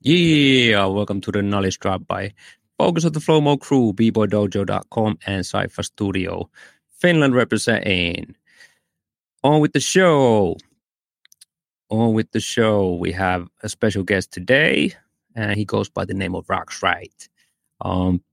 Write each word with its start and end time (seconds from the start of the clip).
Yeah, 0.00 0.86
welcome 0.86 1.20
to 1.20 1.30
the 1.30 1.42
Knowledge 1.42 1.78
Drop 1.78 2.08
by 2.08 2.32
Focus 2.76 3.04
of 3.04 3.12
the 3.12 3.20
Flow 3.20 3.40
Mo 3.40 3.56
crew, 3.56 3.92
bboydojo.com 3.92 5.18
and 5.26 5.46
Cypher 5.46 5.84
Studio, 5.84 6.50
Finland 6.98 7.36
representing. 7.36 8.34
On 9.44 9.60
with 9.60 9.74
the 9.74 9.80
show. 9.80 10.56
On 11.90 12.12
with 12.12 12.32
the 12.32 12.40
show, 12.40 12.94
we 12.94 13.12
have 13.12 13.46
a 13.62 13.68
special 13.68 14.02
guest 14.02 14.32
today, 14.32 14.92
and 15.36 15.56
he 15.56 15.64
goes 15.64 15.88
by 15.88 16.04
the 16.04 16.14
name 16.14 16.34
of 16.34 16.46
Roxrite. 16.48 17.28
Um, 17.80 18.24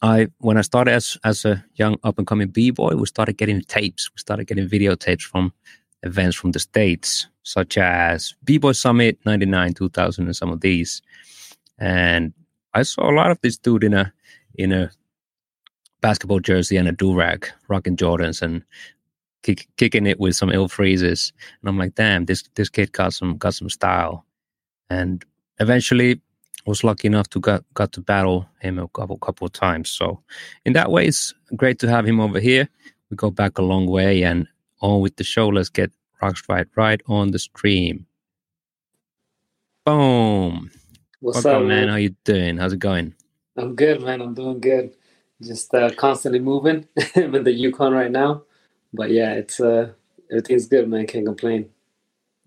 I 0.00 0.28
when 0.38 0.56
I 0.56 0.62
started 0.62 0.94
as 0.94 1.18
as 1.22 1.44
a 1.44 1.62
young 1.74 1.98
up 2.02 2.16
and 2.16 2.26
coming 2.26 2.48
b 2.48 2.70
boy, 2.70 2.94
we 2.96 3.06
started 3.06 3.36
getting 3.36 3.60
tapes. 3.60 4.10
We 4.14 4.20
started 4.20 4.46
getting 4.46 4.68
videotapes 4.68 5.22
from 5.22 5.52
events 6.02 6.36
from 6.36 6.52
the 6.52 6.58
states, 6.58 7.26
such 7.42 7.78
as 7.78 8.34
B 8.44 8.58
Boy 8.58 8.72
Summit 8.72 9.18
'99, 9.24 9.74
2000, 9.74 10.24
and 10.24 10.36
some 10.36 10.50
of 10.50 10.60
these. 10.60 11.02
And 11.78 12.32
I 12.74 12.82
saw 12.82 13.10
a 13.10 13.14
lot 13.14 13.30
of 13.30 13.40
this 13.42 13.58
dude 13.58 13.84
in 13.84 13.94
a 13.94 14.12
in 14.54 14.72
a 14.72 14.90
basketball 16.00 16.40
jersey 16.40 16.76
and 16.76 16.88
a 16.88 16.92
do 16.92 17.14
rag, 17.14 17.48
rocking 17.68 17.96
Jordans 17.96 18.42
and 18.42 18.62
kick, 19.42 19.68
kicking 19.76 20.06
it 20.06 20.18
with 20.18 20.36
some 20.36 20.50
ill 20.50 20.68
phrases. 20.68 21.32
And 21.60 21.68
I'm 21.68 21.78
like, 21.78 21.94
damn, 21.94 22.26
this 22.26 22.42
this 22.54 22.68
kid 22.68 22.92
got 22.92 23.14
some 23.14 23.36
got 23.36 23.54
some 23.54 23.70
style. 23.70 24.24
And 24.90 25.24
eventually 25.58 26.20
was 26.66 26.84
lucky 26.84 27.08
enough 27.08 27.28
to 27.30 27.40
got, 27.40 27.64
got 27.74 27.92
to 27.92 28.00
battle 28.00 28.48
him 28.60 28.78
a 28.78 28.88
couple 28.88 29.16
couple 29.18 29.46
of 29.46 29.52
times. 29.52 29.90
So 29.90 30.22
in 30.64 30.72
that 30.74 30.90
way, 30.90 31.06
it's 31.06 31.34
great 31.56 31.78
to 31.80 31.88
have 31.88 32.06
him 32.06 32.20
over 32.20 32.38
here. 32.38 32.68
We 33.10 33.16
go 33.16 33.30
back 33.30 33.58
a 33.58 33.62
long 33.62 33.86
way, 33.86 34.22
and 34.22 34.46
on 34.80 35.00
with 35.00 35.16
the 35.16 35.24
show. 35.24 35.48
Let's 35.48 35.68
get 35.68 35.90
Right 36.76 37.00
on 37.08 37.32
the 37.32 37.38
stream. 37.38 38.06
Boom. 39.84 40.70
What's 41.18 41.44
Welcome, 41.44 41.62
up, 41.62 41.68
man? 41.68 41.80
man? 41.80 41.88
How 41.88 41.96
you 41.96 42.14
doing? 42.24 42.58
How's 42.58 42.72
it 42.72 42.78
going? 42.78 43.14
I'm 43.56 43.74
good, 43.74 44.00
man. 44.02 44.20
I'm 44.20 44.34
doing 44.34 44.60
good. 44.60 44.94
Just 45.42 45.74
uh, 45.74 45.90
constantly 45.96 46.38
moving. 46.38 46.86
I'm 47.16 47.34
in 47.34 47.42
the 47.42 47.50
Yukon 47.50 47.92
right 47.92 48.10
now, 48.10 48.42
but 48.94 49.10
yeah, 49.10 49.32
it's 49.32 49.58
uh, 49.58 49.90
everything's 50.30 50.66
good, 50.66 50.88
man. 50.88 51.08
Can't 51.08 51.26
complain. 51.26 51.68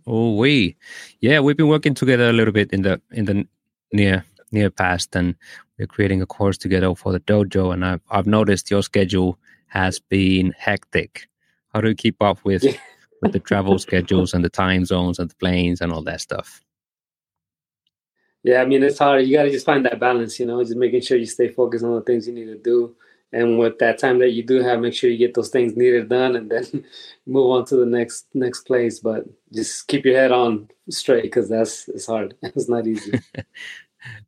Oh, 0.08 0.36
we, 0.36 0.78
yeah, 1.20 1.42
we've 1.42 1.58
been 1.58 1.68
working 1.68 1.94
together 1.94 2.30
a 2.30 2.34
little 2.34 2.54
bit 2.54 2.72
in 2.72 2.84
the 2.84 3.02
in 3.12 3.26
the 3.26 3.46
near 3.92 4.24
near 4.54 4.70
past, 4.70 5.14
and 5.18 5.36
we're 5.78 5.88
creating 5.88 6.22
a 6.22 6.26
course 6.26 6.58
together 6.58 6.96
for 6.96 7.12
the 7.12 7.20
dojo. 7.20 7.74
And 7.74 7.84
I've 7.84 8.02
I've 8.10 8.28
noticed 8.28 8.72
your 8.72 8.84
schedule 8.84 9.38
has 9.68 10.00
been 10.00 10.54
hectic. 10.58 11.28
How 11.74 11.82
do 11.82 11.90
you 11.90 11.96
keep 11.96 12.22
up 12.22 12.40
with 12.46 12.64
Yeah. 12.64 12.78
With 13.26 13.34
the 13.34 13.40
travel 13.40 13.78
schedules 13.80 14.34
and 14.34 14.44
the 14.44 14.50
time 14.50 14.86
zones 14.86 15.20
and 15.20 15.30
the 15.30 15.36
planes 15.36 15.82
and 15.82 15.92
all 15.92 16.02
that 16.04 16.22
stuff? 16.22 16.62
Yeah, 18.44 18.62
I 18.62 18.66
mean 18.66 18.84
it's 18.84 19.00
hard. 19.00 19.26
You 19.26 19.36
got 19.36 19.44
to 19.44 19.52
just 19.52 19.66
find 19.66 19.84
that 19.86 20.00
balance, 20.00 20.40
you 20.40 20.46
know, 20.46 20.64
just 20.64 20.78
making 20.78 21.02
sure 21.02 21.18
you 21.18 21.26
stay 21.26 21.50
focused 21.50 21.84
on 21.84 21.96
the 21.96 22.02
things 22.02 22.28
you 22.28 22.34
need 22.34 22.46
to 22.46 22.58
do. 22.58 22.96
And 23.34 23.58
with 23.58 23.80
that 23.80 23.98
time 23.98 24.20
that 24.20 24.32
you 24.32 24.44
do 24.44 24.62
have, 24.62 24.80
make 24.80 24.94
sure 24.94 25.10
you 25.10 25.18
get 25.18 25.34
those 25.34 25.50
things 25.50 25.76
needed 25.76 26.10
done, 26.10 26.36
and 26.36 26.50
then 26.50 26.86
move 27.26 27.50
on 27.50 27.66
to 27.66 27.76
the 27.76 27.86
next 27.86 28.28
next 28.34 28.62
place. 28.62 29.00
But 29.00 29.26
just 29.52 29.88
keep 29.88 30.06
your 30.06 30.16
head 30.16 30.32
on 30.32 30.70
straight 30.90 31.24
because 31.24 31.50
that's 31.50 31.90
it's 31.90 32.06
hard. 32.06 32.36
It's 32.44 32.70
not 32.70 32.88
easy. 32.88 33.20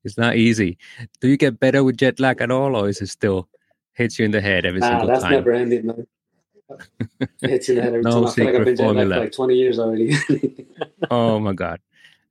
It's 0.03 0.17
not 0.17 0.35
easy. 0.35 0.79
Do 1.21 1.27
you 1.27 1.37
get 1.37 1.59
better 1.59 1.83
with 1.83 1.97
jet 1.97 2.19
lag 2.19 2.41
at 2.41 2.49
all, 2.49 2.75
or 2.75 2.89
is 2.89 2.99
it 2.99 3.09
still 3.09 3.47
hits 3.93 4.17
you 4.17 4.25
in 4.25 4.31
the 4.31 4.41
head 4.41 4.65
every 4.65 4.81
ah, 4.81 4.87
single 4.87 5.07
that's 5.07 5.21
time? 5.21 5.31
That's 5.33 5.45
never 5.45 5.51
ending, 5.51 5.85
man. 5.85 6.07
Hits 7.41 7.67
you 7.69 7.73
in 7.73 7.75
the 7.77 7.81
head 7.83 7.93
every 7.93 8.01
No 8.03 8.11
time. 8.11 8.25
I 8.25 8.31
feel 8.31 8.45
like 8.45 8.55
I've 8.55 8.65
been 8.65 8.75
lagged 8.75 8.79
formula. 8.79 9.15
for 9.15 9.21
like 9.21 9.31
20 9.31 9.55
years 9.55 9.79
already. 9.79 10.15
Oh 11.11 11.39
my 11.39 11.53
god, 11.53 11.79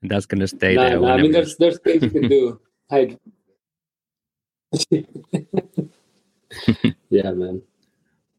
and 0.03 0.11
that's 0.11 0.27
gonna 0.27 0.47
stay 0.49 0.75
Nah, 0.75 0.89
there. 0.89 1.01
nah, 1.01 1.15
I 1.15 1.23
mean, 1.23 1.33
there's 1.33 1.57
there's 1.57 1.79
things 1.81 2.03
you 2.03 2.11
can 2.11 2.29
do. 2.29 2.61
Hide. 2.91 3.19
yeah, 7.11 7.31
man. 7.33 7.63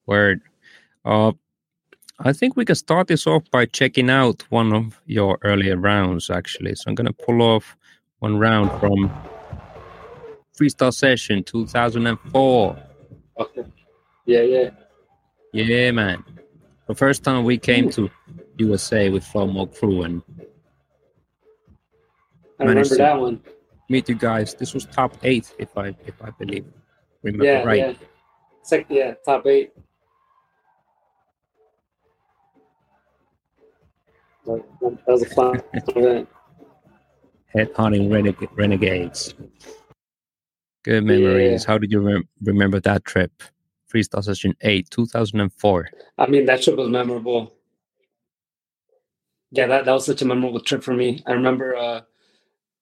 Word. 0.05 0.41
Uh, 1.05 1.31
I 2.19 2.33
think 2.33 2.55
we 2.55 2.65
can 2.65 2.75
start 2.75 3.07
this 3.07 3.27
off 3.27 3.43
by 3.51 3.65
checking 3.65 4.09
out 4.09 4.43
one 4.49 4.73
of 4.73 4.99
your 5.05 5.37
earlier 5.43 5.77
rounds, 5.77 6.29
actually. 6.29 6.75
So 6.75 6.85
I'm 6.87 6.95
going 6.95 7.05
to 7.07 7.13
pull 7.13 7.41
off 7.41 7.77
one 8.19 8.37
round 8.39 8.71
from 8.79 9.11
Freestyle 10.59 10.93
Session 10.93 11.43
2004. 11.43 12.77
Okay. 13.39 13.63
Yeah, 14.25 14.41
yeah. 14.41 14.69
Yeah, 15.65 15.91
man. 15.91 16.23
The 16.87 16.95
first 16.95 17.23
time 17.23 17.43
we 17.43 17.57
came 17.57 17.89
to 17.91 18.09
USA 18.57 19.09
with 19.09 19.23
Flow 19.25 19.47
Mo 19.47 19.65
Crew 19.65 20.03
and 20.03 20.21
I 22.59 22.63
remember 22.63 22.95
that 22.95 23.19
one. 23.19 23.41
meet 23.89 24.07
you 24.09 24.15
guys. 24.15 24.53
This 24.53 24.73
was 24.73 24.85
top 24.85 25.17
eight, 25.23 25.53
if 25.57 25.75
I 25.77 25.95
if 26.05 26.21
I 26.23 26.29
believe 26.31 26.65
remember 27.23 27.45
Yeah, 27.45 27.63
right. 27.63 27.79
yeah. 27.79 27.93
Sec- 28.63 28.85
yeah, 28.89 29.13
top 29.25 29.45
eight. 29.47 29.71
That 34.45 34.63
was 35.07 35.23
a 35.23 35.25
fun 35.29 35.61
event. 35.73 36.29
Head 37.47 37.71
hunting 37.75 38.09
reneg- 38.09 38.49
renegades. 38.55 39.33
Good 40.83 41.03
memories. 41.03 41.63
How 41.65 41.77
did 41.77 41.91
you 41.91 41.99
rem- 41.99 42.27
remember 42.43 42.79
that 42.81 43.03
trip? 43.05 43.31
Freestyle 43.91 44.23
Session 44.23 44.55
8, 44.61 44.89
2004. 44.89 45.89
I 46.17 46.27
mean, 46.27 46.45
that 46.45 46.61
trip 46.61 46.77
was 46.77 46.89
memorable. 46.89 47.53
Yeah, 49.51 49.67
that, 49.67 49.85
that 49.85 49.93
was 49.93 50.05
such 50.05 50.21
a 50.21 50.25
memorable 50.25 50.59
trip 50.59 50.83
for 50.83 50.93
me. 50.93 51.23
I 51.25 51.31
remember, 51.31 51.75
uh, 51.75 52.01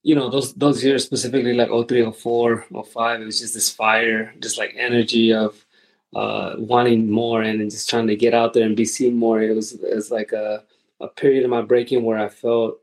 you 0.03 0.15
know, 0.15 0.29
those 0.29 0.53
those 0.53 0.83
years 0.83 1.03
specifically, 1.03 1.53
like 1.53 1.69
03, 1.69 2.11
04, 2.11 2.65
05, 2.85 3.21
it 3.21 3.25
was 3.25 3.39
just 3.39 3.53
this 3.53 3.69
fire, 3.69 4.33
just 4.39 4.57
like 4.57 4.73
energy 4.75 5.33
of 5.33 5.65
uh, 6.15 6.55
wanting 6.57 7.09
more 7.09 7.41
and 7.41 7.69
just 7.69 7.89
trying 7.89 8.07
to 8.07 8.15
get 8.15 8.33
out 8.33 8.53
there 8.53 8.65
and 8.65 8.75
be 8.75 8.85
seen 8.85 9.17
more. 9.17 9.41
It 9.41 9.55
was, 9.55 9.73
it 9.73 9.95
was 9.95 10.11
like 10.11 10.31
a, 10.31 10.63
a 11.01 11.07
period 11.07 11.43
of 11.43 11.49
my 11.49 11.61
breaking 11.61 12.03
where 12.03 12.17
I 12.17 12.29
felt 12.29 12.79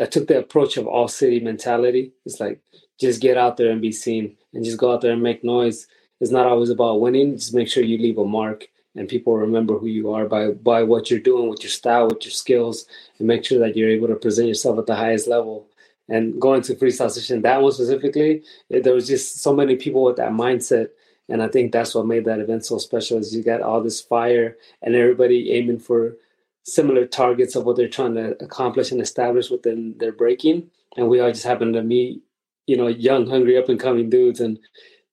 I 0.00 0.06
took 0.06 0.28
the 0.28 0.38
approach 0.38 0.76
of 0.76 0.86
all 0.86 1.08
city 1.08 1.40
mentality. 1.40 2.12
It's 2.24 2.40
like 2.40 2.60
just 3.00 3.20
get 3.20 3.36
out 3.36 3.56
there 3.56 3.70
and 3.70 3.80
be 3.80 3.92
seen 3.92 4.36
and 4.52 4.64
just 4.64 4.78
go 4.78 4.92
out 4.92 5.00
there 5.00 5.12
and 5.12 5.22
make 5.22 5.42
noise. 5.42 5.86
It's 6.20 6.30
not 6.30 6.46
always 6.46 6.70
about 6.70 7.00
winning. 7.00 7.36
Just 7.36 7.54
make 7.54 7.68
sure 7.68 7.82
you 7.82 7.98
leave 7.98 8.18
a 8.18 8.24
mark 8.24 8.68
and 8.96 9.08
people 9.08 9.36
remember 9.36 9.78
who 9.78 9.86
you 9.86 10.12
are 10.12 10.26
by 10.26 10.50
by 10.50 10.82
what 10.82 11.10
you're 11.10 11.20
doing 11.20 11.48
with 11.48 11.62
your 11.62 11.70
style, 11.70 12.08
with 12.08 12.24
your 12.24 12.32
skills, 12.32 12.86
and 13.18 13.28
make 13.28 13.44
sure 13.44 13.58
that 13.58 13.76
you're 13.76 13.90
able 13.90 14.08
to 14.08 14.16
present 14.16 14.48
yourself 14.48 14.78
at 14.78 14.86
the 14.86 14.96
highest 14.96 15.28
level. 15.28 15.68
And 16.08 16.40
going 16.40 16.62
to 16.62 16.74
freestyle 16.74 17.10
session, 17.10 17.42
that 17.42 17.60
one 17.60 17.72
specifically, 17.72 18.44
there 18.70 18.94
was 18.94 19.08
just 19.08 19.42
so 19.42 19.52
many 19.52 19.76
people 19.76 20.04
with 20.04 20.16
that 20.16 20.30
mindset. 20.30 20.90
And 21.28 21.42
I 21.42 21.48
think 21.48 21.72
that's 21.72 21.94
what 21.94 22.06
made 22.06 22.24
that 22.26 22.38
event 22.38 22.64
so 22.64 22.78
special 22.78 23.18
is 23.18 23.34
you 23.34 23.42
got 23.42 23.60
all 23.60 23.82
this 23.82 24.00
fire 24.00 24.56
and 24.82 24.94
everybody 24.94 25.50
aiming 25.50 25.80
for 25.80 26.16
similar 26.62 27.06
targets 27.06 27.56
of 27.56 27.64
what 27.64 27.76
they're 27.76 27.88
trying 27.88 28.14
to 28.14 28.40
accomplish 28.42 28.92
and 28.92 29.00
establish 29.00 29.50
within 29.50 29.98
their 29.98 30.12
breaking. 30.12 30.70
And 30.96 31.08
we 31.08 31.18
all 31.18 31.32
just 31.32 31.44
happened 31.44 31.74
to 31.74 31.82
meet, 31.82 32.22
you 32.68 32.76
know, 32.76 32.86
young, 32.86 33.28
hungry, 33.28 33.58
up 33.58 33.68
and 33.68 33.80
coming 33.80 34.08
dudes. 34.08 34.40
And 34.40 34.60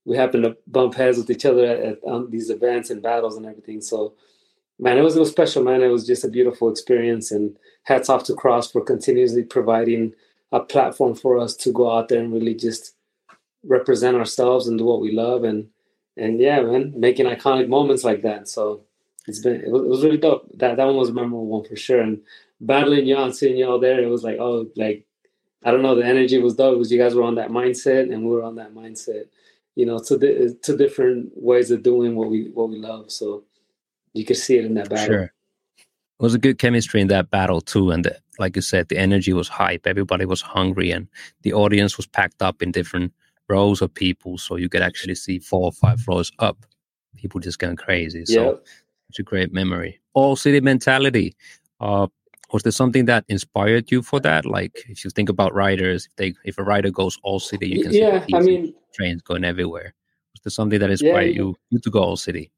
we 0.06 0.18
happened 0.18 0.44
to 0.44 0.58
bump 0.68 0.96
heads 0.96 1.18
with 1.18 1.30
each 1.30 1.46
other 1.46 1.66
at, 1.66 1.80
at 1.80 1.98
um, 2.08 2.30
these 2.30 2.50
events 2.50 2.90
and 2.90 3.02
battles 3.02 3.38
and 3.38 3.46
everything. 3.46 3.82
So, 3.82 4.14
man, 4.80 4.98
it 4.98 5.02
was, 5.02 5.16
it 5.16 5.20
was 5.20 5.32
special, 5.32 5.64
man. 5.64 5.82
It 5.82 5.88
was 5.88 6.06
just 6.06 6.24
a 6.24 6.30
beautiful 6.30 6.70
experience. 6.70 7.32
And 7.32 7.58
hats 7.84 8.10
off 8.10 8.24
to 8.26 8.34
Cross 8.34 8.72
for 8.72 8.82
continuously 8.82 9.44
providing 9.44 10.14
a 10.52 10.60
platform 10.60 11.16
for 11.16 11.40
us 11.40 11.56
to 11.58 11.72
go 11.72 11.92
out 11.92 12.10
there 12.10 12.20
and 12.20 12.34
really 12.34 12.54
just 12.54 12.96
represent 13.64 14.18
ourselves 14.18 14.68
and 14.68 14.78
do 14.78 14.86
what 14.86 15.02
we 15.02 15.12
love. 15.12 15.44
And, 15.44 15.70
and 16.18 16.40
yeah, 16.40 16.62
man, 16.62 16.94
making 16.96 17.26
iconic 17.26 17.70
moments 17.70 18.04
like 18.04 18.22
that. 18.24 18.50
So 18.50 18.82
it's 19.26 19.40
been, 19.40 19.62
it 19.62 19.72
was, 19.72 19.84
it 19.84 19.88
was 19.88 20.04
really 20.04 20.18
dope. 20.18 20.50
That, 20.58 20.76
that 20.76 20.86
one 20.86 20.98
was 20.98 21.10
a 21.10 21.14
memorable 21.14 21.46
one 21.46 21.64
for 21.64 21.78
sure. 21.78 22.02
And 22.02 22.22
battling 22.60 23.06
y'all 23.06 23.24
and 23.24 23.36
seeing 23.36 23.58
y'all 23.58 23.80
there, 23.80 24.04
it 24.04 24.10
was 24.10 24.24
like, 24.24 24.38
oh, 24.40 24.68
like, 24.76 25.06
I 25.64 25.72
don't 25.72 25.82
know, 25.82 25.96
the 25.96 26.06
energy 26.06 26.40
was 26.40 26.56
dope 26.56 26.78
Was 26.78 26.92
you 26.92 27.00
guys 27.00 27.16
were 27.16 27.24
on 27.24 27.36
that 27.36 27.50
mindset 27.50 28.12
and 28.14 28.26
we 28.26 28.32
were 28.32 28.44
on 28.44 28.56
that 28.56 28.76
mindset 28.76 29.28
you 29.76 29.86
know, 29.86 30.00
to 30.00 30.18
the 30.18 30.58
to 30.64 30.78
different 30.78 31.32
ways 31.36 31.72
of 31.72 31.84
doing 31.84 32.16
what 32.16 32.30
we 32.30 32.50
what 32.50 32.70
we 32.70 32.78
love. 32.78 33.12
So 33.12 33.44
you 34.14 34.26
could 34.26 34.38
see 34.38 34.58
it 34.58 34.66
in 34.66 34.76
that 34.76 34.90
battle. 34.90 35.06
Sure. 35.06 35.24
It 35.24 36.24
was 36.24 36.36
a 36.36 36.40
good 36.40 36.60
chemistry 36.60 37.02
in 37.02 37.08
that 37.08 37.32
battle 37.32 37.60
too. 37.60 37.92
And 37.92 38.06
the, 38.06 38.18
like 38.40 38.56
you 38.56 38.62
said, 38.62 38.88
the 38.88 38.98
energy 38.98 39.34
was 39.34 39.48
hype. 39.48 39.88
Everybody 39.88 40.26
was 40.26 40.42
hungry 40.42 40.92
and 40.92 41.08
the 41.42 41.54
audience 41.54 41.98
was 41.98 42.06
packed 42.06 42.42
up 42.42 42.62
in 42.62 42.72
different 42.72 43.12
rows 43.50 43.82
of 43.82 43.94
people. 43.94 44.38
So 44.38 44.56
you 44.56 44.70
could 44.70 44.82
actually 44.82 45.16
see 45.16 45.40
four 45.40 45.66
or 45.66 45.72
five 45.72 46.00
floors 46.00 46.32
up. 46.40 46.66
People 47.18 47.40
just 47.40 47.60
going 47.60 47.76
crazy. 47.76 48.26
So 48.26 48.62
it's 49.10 49.20
a 49.20 49.24
great 49.24 49.52
memory. 49.52 50.00
All 50.14 50.36
city 50.36 50.62
mentality. 50.62 51.36
Uh, 51.80 52.08
was 52.54 52.62
there 52.62 52.72
something 52.72 53.06
that 53.06 53.26
inspired 53.28 53.92
you 53.92 54.04
for 54.04 54.20
that? 54.20 54.46
Like 54.46 54.86
if 54.88 55.04
you 55.04 55.10
think 55.10 55.28
about 55.28 55.54
riders, 55.56 56.06
if 56.06 56.16
they 56.18 56.36
if 56.46 56.60
a 56.60 56.64
rider 56.64 56.92
goes 56.92 57.18
all 57.24 57.40
city, 57.40 57.68
you 57.68 57.82
can 57.82 57.92
see 57.92 58.00
Yeah, 58.00 58.24
the 58.30 58.38
I 58.38 58.40
mean, 58.42 58.76
trains 58.94 59.24
going 59.24 59.44
everywhere. 59.44 59.96
Was 60.34 60.42
there 60.44 60.52
something 60.52 60.80
that 60.80 60.92
inspired 60.92 61.32
yeah. 61.32 61.42
you 61.42 61.56
you 61.72 61.80
to 61.80 61.90
go 61.90 62.04
all 62.04 62.16
city? 62.16 62.52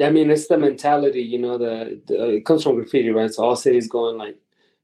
I 0.00 0.08
mean, 0.10 0.30
it's 0.30 0.46
the 0.46 0.56
mentality, 0.56 1.20
you 1.20 1.38
know, 1.38 1.58
the, 1.58 2.00
the 2.06 2.30
it 2.36 2.46
comes 2.46 2.62
from 2.62 2.76
graffiti, 2.76 3.10
right? 3.10 3.34
So 3.34 3.44
all 3.44 3.56
cities 3.56 3.88
going 3.88 4.16
like 4.16 4.38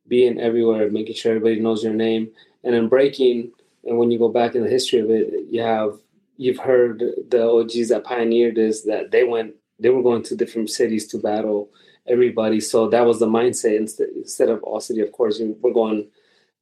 being 0.08 0.38
everywhere, 0.40 0.90
making 0.90 1.14
sure 1.14 1.36
everybody 1.36 1.60
knows 1.60 1.82
your 1.84 1.94
name, 1.94 2.28
and 2.64 2.74
then 2.74 2.88
breaking. 2.88 3.52
And 3.84 3.98
when 3.98 4.10
you 4.10 4.18
go 4.18 4.28
back 4.28 4.56
in 4.56 4.64
the 4.64 4.68
history 4.68 4.98
of 4.98 5.10
it, 5.10 5.32
you 5.48 5.62
have 5.62 5.96
you've 6.38 6.58
heard 6.58 7.04
the 7.30 7.48
OGs 7.48 7.88
that 7.88 8.04
pioneered 8.04 8.56
this 8.56 8.82
that 8.82 9.12
they 9.12 9.22
went 9.22 9.54
they 9.78 9.90
were 9.90 10.02
going 10.02 10.24
to 10.24 10.34
different 10.34 10.70
cities 10.70 11.06
to 11.06 11.18
battle 11.18 11.70
everybody. 12.08 12.60
So 12.60 12.88
that 12.88 13.04
was 13.04 13.18
the 13.18 13.26
mindset 13.26 13.76
instead, 13.76 14.48
of 14.48 14.82
city. 14.82 15.00
Of 15.00 15.12
course, 15.12 15.40
we're 15.40 15.72
going 15.72 16.08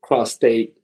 cross 0.03 0.33
state, 0.33 0.77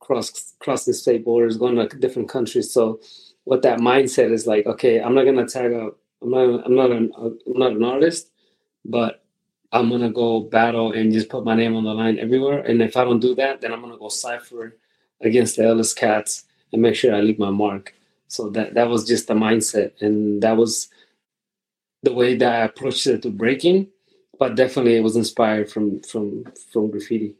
cross 0.00 0.54
cross 0.58 0.84
the 0.84 0.94
state 0.94 1.24
borders, 1.24 1.56
going 1.56 1.76
to 1.76 1.96
different 1.96 2.28
countries. 2.28 2.72
So 2.72 3.00
what 3.44 3.62
that 3.62 3.80
mindset 3.80 4.32
is 4.32 4.46
like, 4.46 4.66
okay, 4.66 5.00
I'm 5.00 5.14
not 5.14 5.24
gonna 5.24 5.46
tag 5.46 5.72
out. 5.72 5.98
I'm 6.22 6.30
not. 6.30 6.66
I'm 6.66 6.74
not 6.74 6.90
an. 6.90 7.12
I'm 7.16 7.38
not 7.46 7.72
an 7.72 7.84
artist, 7.84 8.30
but 8.84 9.24
I'm 9.72 9.90
gonna 9.90 10.12
go 10.12 10.40
battle 10.40 10.92
and 10.92 11.12
just 11.12 11.28
put 11.28 11.44
my 11.44 11.54
name 11.54 11.74
on 11.74 11.84
the 11.84 11.94
line 11.94 12.18
everywhere. 12.18 12.60
And 12.60 12.82
if 12.82 12.96
I 12.96 13.04
don't 13.04 13.20
do 13.20 13.34
that, 13.36 13.60
then 13.60 13.72
I'm 13.72 13.80
gonna 13.80 13.98
go 13.98 14.08
cipher 14.08 14.76
against 15.20 15.56
the 15.56 15.64
Ellis 15.64 15.94
Cats 15.94 16.44
and 16.72 16.82
make 16.82 16.94
sure 16.94 17.14
I 17.14 17.20
leave 17.20 17.38
my 17.38 17.50
mark. 17.50 17.94
So 18.28 18.50
that 18.50 18.74
that 18.74 18.88
was 18.88 19.06
just 19.06 19.28
the 19.28 19.34
mindset, 19.34 20.00
and 20.00 20.42
that 20.42 20.56
was 20.56 20.88
the 22.02 22.12
way 22.12 22.36
that 22.36 22.52
I 22.52 22.64
approached 22.64 23.06
it 23.06 23.22
to 23.22 23.30
breaking. 23.30 23.88
But 24.38 24.56
definitely, 24.56 24.96
it 24.96 25.02
was 25.02 25.16
inspired 25.16 25.70
from 25.70 26.00
from 26.02 26.44
from 26.72 26.90
graffiti. 26.90 27.34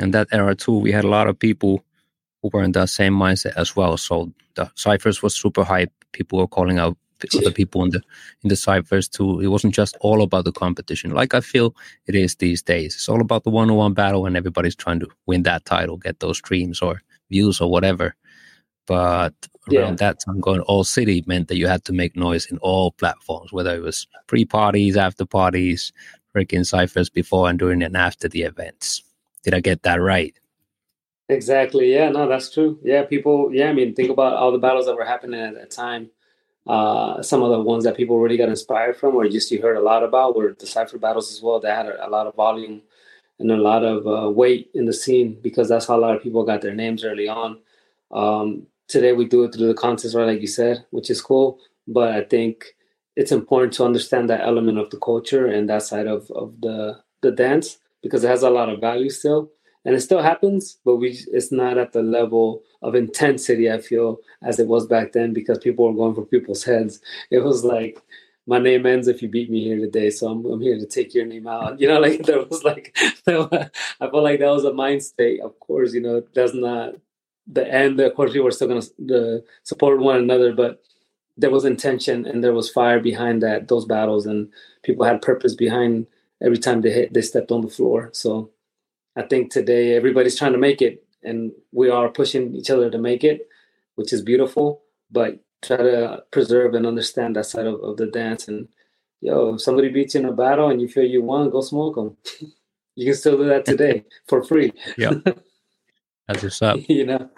And 0.00 0.14
that 0.14 0.28
era 0.32 0.54
too, 0.54 0.78
we 0.78 0.92
had 0.92 1.04
a 1.04 1.08
lot 1.08 1.26
of 1.26 1.38
people 1.38 1.84
who 2.42 2.50
were 2.52 2.62
in 2.62 2.72
that 2.72 2.88
same 2.88 3.14
mindset 3.14 3.54
as 3.56 3.74
well. 3.74 3.96
So 3.96 4.32
the 4.54 4.70
ciphers 4.76 5.22
was 5.22 5.34
super 5.34 5.64
hype. 5.64 5.92
People 6.12 6.38
were 6.38 6.46
calling 6.46 6.78
out 6.78 6.96
other 7.36 7.50
people 7.50 7.82
in 7.82 7.90
the 7.90 8.00
in 8.42 8.48
the 8.48 8.56
ciphers 8.56 9.08
too. 9.08 9.40
It 9.40 9.48
wasn't 9.48 9.74
just 9.74 9.96
all 10.00 10.22
about 10.22 10.44
the 10.44 10.52
competition, 10.52 11.10
like 11.10 11.34
I 11.34 11.40
feel 11.40 11.74
it 12.06 12.14
is 12.14 12.36
these 12.36 12.62
days. 12.62 12.94
It's 12.94 13.08
all 13.08 13.20
about 13.20 13.44
the 13.44 13.50
one 13.50 13.70
on 13.70 13.76
one 13.76 13.94
battle, 13.94 14.26
and 14.26 14.36
everybody's 14.36 14.76
trying 14.76 15.00
to 15.00 15.08
win 15.26 15.42
that 15.42 15.64
title, 15.64 15.96
get 15.96 16.20
those 16.20 16.38
streams 16.38 16.80
or 16.80 17.02
views 17.30 17.60
or 17.60 17.70
whatever. 17.70 18.14
But 18.86 19.34
around 19.72 20.00
yeah. 20.00 20.10
that 20.10 20.20
time, 20.24 20.40
going 20.40 20.60
all 20.62 20.84
city 20.84 21.24
meant 21.26 21.48
that 21.48 21.56
you 21.56 21.66
had 21.66 21.84
to 21.84 21.92
make 21.92 22.16
noise 22.16 22.46
in 22.46 22.58
all 22.58 22.92
platforms, 22.92 23.52
whether 23.52 23.74
it 23.74 23.82
was 23.82 24.06
pre 24.26 24.44
parties, 24.44 24.96
after 24.96 25.24
parties, 25.24 25.92
freaking 26.34 26.66
ciphers 26.66 27.08
before 27.08 27.48
and 27.48 27.58
during 27.58 27.82
and 27.82 27.96
after 27.96 28.28
the 28.28 28.42
events. 28.42 29.02
Did 29.42 29.54
I 29.54 29.60
get 29.60 29.82
that 29.82 30.00
right? 30.00 30.34
Exactly. 31.28 31.92
Yeah. 31.92 32.10
No, 32.10 32.28
that's 32.28 32.52
true. 32.52 32.78
Yeah. 32.82 33.04
People. 33.04 33.50
Yeah. 33.52 33.68
I 33.68 33.72
mean, 33.72 33.94
think 33.94 34.10
about 34.10 34.34
all 34.34 34.52
the 34.52 34.58
battles 34.58 34.86
that 34.86 34.96
were 34.96 35.04
happening 35.04 35.40
at 35.40 35.54
that 35.54 35.70
time. 35.70 36.10
Uh, 36.66 37.22
some 37.22 37.42
of 37.42 37.50
the 37.50 37.60
ones 37.60 37.84
that 37.84 37.96
people 37.96 38.20
really 38.20 38.36
got 38.36 38.50
inspired 38.50 38.94
from, 38.96 39.14
or 39.14 39.26
just 39.26 39.50
you 39.50 39.60
heard 39.62 39.78
a 39.78 39.80
lot 39.80 40.02
about, 40.02 40.36
were 40.36 40.54
the 40.58 40.66
cipher 40.66 40.98
battles 40.98 41.32
as 41.32 41.40
well. 41.40 41.58
They 41.60 41.70
had 41.70 41.86
a, 41.86 42.06
a 42.06 42.10
lot 42.10 42.26
of 42.26 42.34
volume 42.34 42.82
and 43.38 43.50
a 43.50 43.56
lot 43.56 43.84
of 43.84 44.06
uh, 44.06 44.30
weight 44.30 44.70
in 44.74 44.84
the 44.84 44.92
scene 44.92 45.38
because 45.42 45.68
that's 45.68 45.86
how 45.86 45.96
a 45.96 46.00
lot 46.00 46.14
of 46.14 46.22
people 46.22 46.44
got 46.44 46.60
their 46.60 46.74
names 46.74 47.04
early 47.04 47.28
on. 47.28 47.58
Um, 48.10 48.66
today 48.88 49.12
we 49.12 49.26
do 49.26 49.44
it 49.44 49.54
through 49.54 49.68
the 49.68 49.74
contest, 49.74 50.14
right? 50.14 50.26
Like 50.26 50.40
you 50.40 50.46
said, 50.46 50.84
which 50.90 51.10
is 51.10 51.20
cool. 51.20 51.58
But 51.86 52.12
I 52.12 52.24
think 52.24 52.74
it's 53.16 53.32
important 53.32 53.72
to 53.74 53.84
understand 53.84 54.30
that 54.30 54.42
element 54.46 54.78
of 54.78 54.90
the 54.90 54.98
culture 54.98 55.46
and 55.46 55.68
that 55.68 55.82
side 55.82 56.06
of, 56.06 56.30
of 56.30 56.54
the 56.60 57.00
the 57.20 57.32
dance 57.32 57.78
because 58.02 58.22
it 58.24 58.28
has 58.28 58.42
a 58.42 58.50
lot 58.50 58.68
of 58.68 58.80
value 58.80 59.10
still 59.10 59.50
and 59.84 59.94
it 59.94 60.00
still 60.00 60.22
happens 60.22 60.78
but 60.84 60.96
we 60.96 61.18
it's 61.32 61.50
not 61.50 61.78
at 61.78 61.92
the 61.92 62.02
level 62.02 62.62
of 62.82 62.94
intensity 62.94 63.70
i 63.70 63.78
feel 63.78 64.18
as 64.42 64.60
it 64.60 64.68
was 64.68 64.86
back 64.86 65.12
then 65.12 65.32
because 65.32 65.58
people 65.58 65.88
were 65.88 65.96
going 65.96 66.14
for 66.14 66.24
people's 66.24 66.62
heads 66.62 67.00
it 67.30 67.40
was 67.40 67.64
like 67.64 68.00
my 68.46 68.58
name 68.58 68.86
ends 68.86 69.08
if 69.08 69.20
you 69.20 69.28
beat 69.28 69.50
me 69.50 69.64
here 69.64 69.78
today 69.78 70.10
so 70.10 70.28
i'm, 70.28 70.44
I'm 70.46 70.60
here 70.60 70.78
to 70.78 70.86
take 70.86 71.12
your 71.12 71.26
name 71.26 71.48
out 71.48 71.80
you 71.80 71.88
know 71.88 71.98
like 72.06 72.22
there 72.22 72.44
was 72.44 72.62
like 72.62 72.96
i 73.26 73.48
felt 73.98 74.14
like 74.14 74.38
that 74.38 74.50
was 74.50 74.64
a 74.64 74.72
mind 74.72 75.02
state 75.02 75.40
of 75.40 75.58
course 75.58 75.92
you 75.92 76.00
know 76.00 76.22
that's 76.34 76.54
not 76.54 76.94
the 77.50 77.66
end 77.72 77.98
of 78.00 78.14
course 78.14 78.32
we 78.32 78.40
were 78.40 78.50
still 78.50 78.68
going 78.68 78.82
to 79.08 79.42
support 79.62 80.00
one 80.00 80.16
another 80.16 80.52
but 80.52 80.82
there 81.36 81.50
was 81.50 81.64
intention 81.64 82.26
and 82.26 82.42
there 82.42 82.52
was 82.52 82.70
fire 82.70 83.00
behind 83.00 83.42
that 83.42 83.68
those 83.68 83.84
battles 83.84 84.26
and 84.26 84.48
people 84.82 85.04
had 85.04 85.22
purpose 85.22 85.54
behind 85.54 86.06
every 86.42 86.58
time 86.58 86.80
they 86.80 86.90
hit 86.90 87.12
they 87.14 87.22
stepped 87.22 87.50
on 87.50 87.62
the 87.62 87.68
floor 87.68 88.10
so 88.12 88.50
I 89.18 89.22
think 89.22 89.50
today 89.50 89.96
everybody's 89.96 90.38
trying 90.38 90.52
to 90.52 90.58
make 90.58 90.80
it, 90.80 91.04
and 91.24 91.50
we 91.72 91.90
are 91.90 92.08
pushing 92.08 92.54
each 92.54 92.70
other 92.70 92.88
to 92.88 92.98
make 92.98 93.24
it, 93.24 93.48
which 93.96 94.12
is 94.12 94.22
beautiful. 94.22 94.82
But 95.10 95.40
try 95.60 95.78
to 95.78 96.22
preserve 96.30 96.74
and 96.74 96.86
understand 96.86 97.34
that 97.34 97.46
side 97.46 97.66
of, 97.66 97.80
of 97.82 97.96
the 97.96 98.06
dance. 98.06 98.46
And 98.46 98.68
yo, 99.20 99.54
if 99.54 99.62
somebody 99.62 99.88
beats 99.88 100.14
you 100.14 100.20
in 100.20 100.26
a 100.26 100.32
battle 100.32 100.68
and 100.68 100.80
you 100.80 100.86
feel 100.86 101.04
you 101.04 101.22
won, 101.22 101.50
go 101.50 101.62
smoke 101.62 101.96
them. 101.96 102.16
you 102.94 103.06
can 103.06 103.14
still 103.14 103.36
do 103.38 103.46
that 103.46 103.64
today 103.64 104.04
for 104.28 104.44
free. 104.44 104.72
Yeah, 104.96 105.14
that's 106.28 106.42
what's 106.42 106.62
up. 106.62 106.78
you 106.88 107.06
know. 107.06 107.28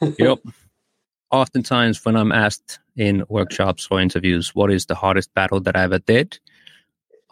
yep. 0.18 0.38
Oftentimes, 1.30 2.04
when 2.04 2.16
I'm 2.16 2.32
asked 2.32 2.78
in 2.96 3.24
workshops 3.28 3.88
or 3.90 4.00
interviews, 4.00 4.54
what 4.54 4.70
is 4.70 4.86
the 4.86 4.94
hardest 4.94 5.32
battle 5.34 5.60
that 5.60 5.76
I 5.76 5.82
ever 5.82 5.98
did, 5.98 6.38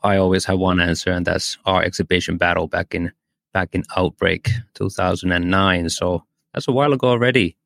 I 0.02 0.16
always 0.16 0.44
have 0.46 0.58
one 0.58 0.81
answer, 0.81 1.12
and 1.12 1.26
that's 1.26 1.58
our 1.66 1.82
exhibition 1.82 2.37
battle 2.37 2.66
back 2.66 2.94
in 2.94 3.12
back 3.52 3.70
in 3.72 3.84
Outbreak 3.96 4.50
2009. 4.75 5.90
So 5.90 6.25
that's 6.54 6.69
a 6.69 6.72
while 6.72 6.93
ago 6.93 7.08
already. 7.08 7.56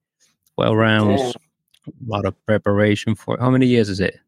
12 0.57 0.77
rounds, 0.77 1.21
yeah. 1.21 1.29
a 1.87 2.07
lot 2.07 2.25
of 2.25 2.47
preparation 2.47 3.15
for 3.15 3.37
how 3.39 3.51
many 3.51 3.67
years 3.67 3.89
is 3.89 4.01
it? 4.01 4.19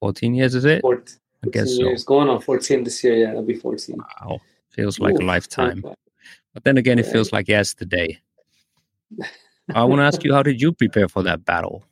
14 0.00 0.34
years 0.34 0.54
is 0.54 0.64
it? 0.64 0.80
14, 0.80 1.18
I 1.44 1.48
guess 1.50 1.76
so. 1.76 1.82
Years. 1.82 2.04
Going 2.04 2.28
on 2.28 2.40
14 2.40 2.84
this 2.84 3.04
year. 3.04 3.16
Yeah, 3.16 3.30
it'll 3.30 3.42
be 3.42 3.56
14. 3.56 3.96
Wow. 3.98 4.38
Feels 4.70 4.98
like 4.98 5.14
Ooh, 5.14 5.24
a 5.24 5.26
lifetime. 5.26 5.84
But 6.54 6.64
then 6.64 6.76
again, 6.76 6.98
it 6.98 7.06
feels 7.06 7.32
like 7.32 7.48
yesterday. 7.48 8.20
I 9.74 9.84
want 9.84 10.00
to 10.00 10.04
ask 10.04 10.24
you, 10.24 10.34
how 10.34 10.42
did 10.42 10.60
you 10.60 10.72
prepare 10.72 11.08
for 11.08 11.22
that 11.22 11.44
battle? 11.44 11.84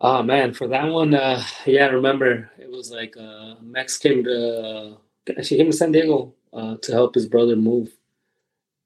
Oh 0.00 0.22
man, 0.22 0.52
for 0.52 0.66
that 0.66 0.88
one, 0.88 1.14
uh, 1.14 1.42
yeah, 1.64 1.86
I 1.86 1.90
remember 1.90 2.50
it 2.58 2.68
was 2.68 2.90
like 2.90 3.16
uh, 3.16 3.54
Max 3.60 3.98
came 3.98 4.24
to 4.24 4.96
she 5.42 5.56
came 5.56 5.70
to 5.70 5.76
San 5.76 5.92
Diego 5.92 6.34
uh, 6.52 6.76
to 6.82 6.92
help 6.92 7.14
his 7.14 7.26
brother 7.26 7.54
move. 7.54 7.88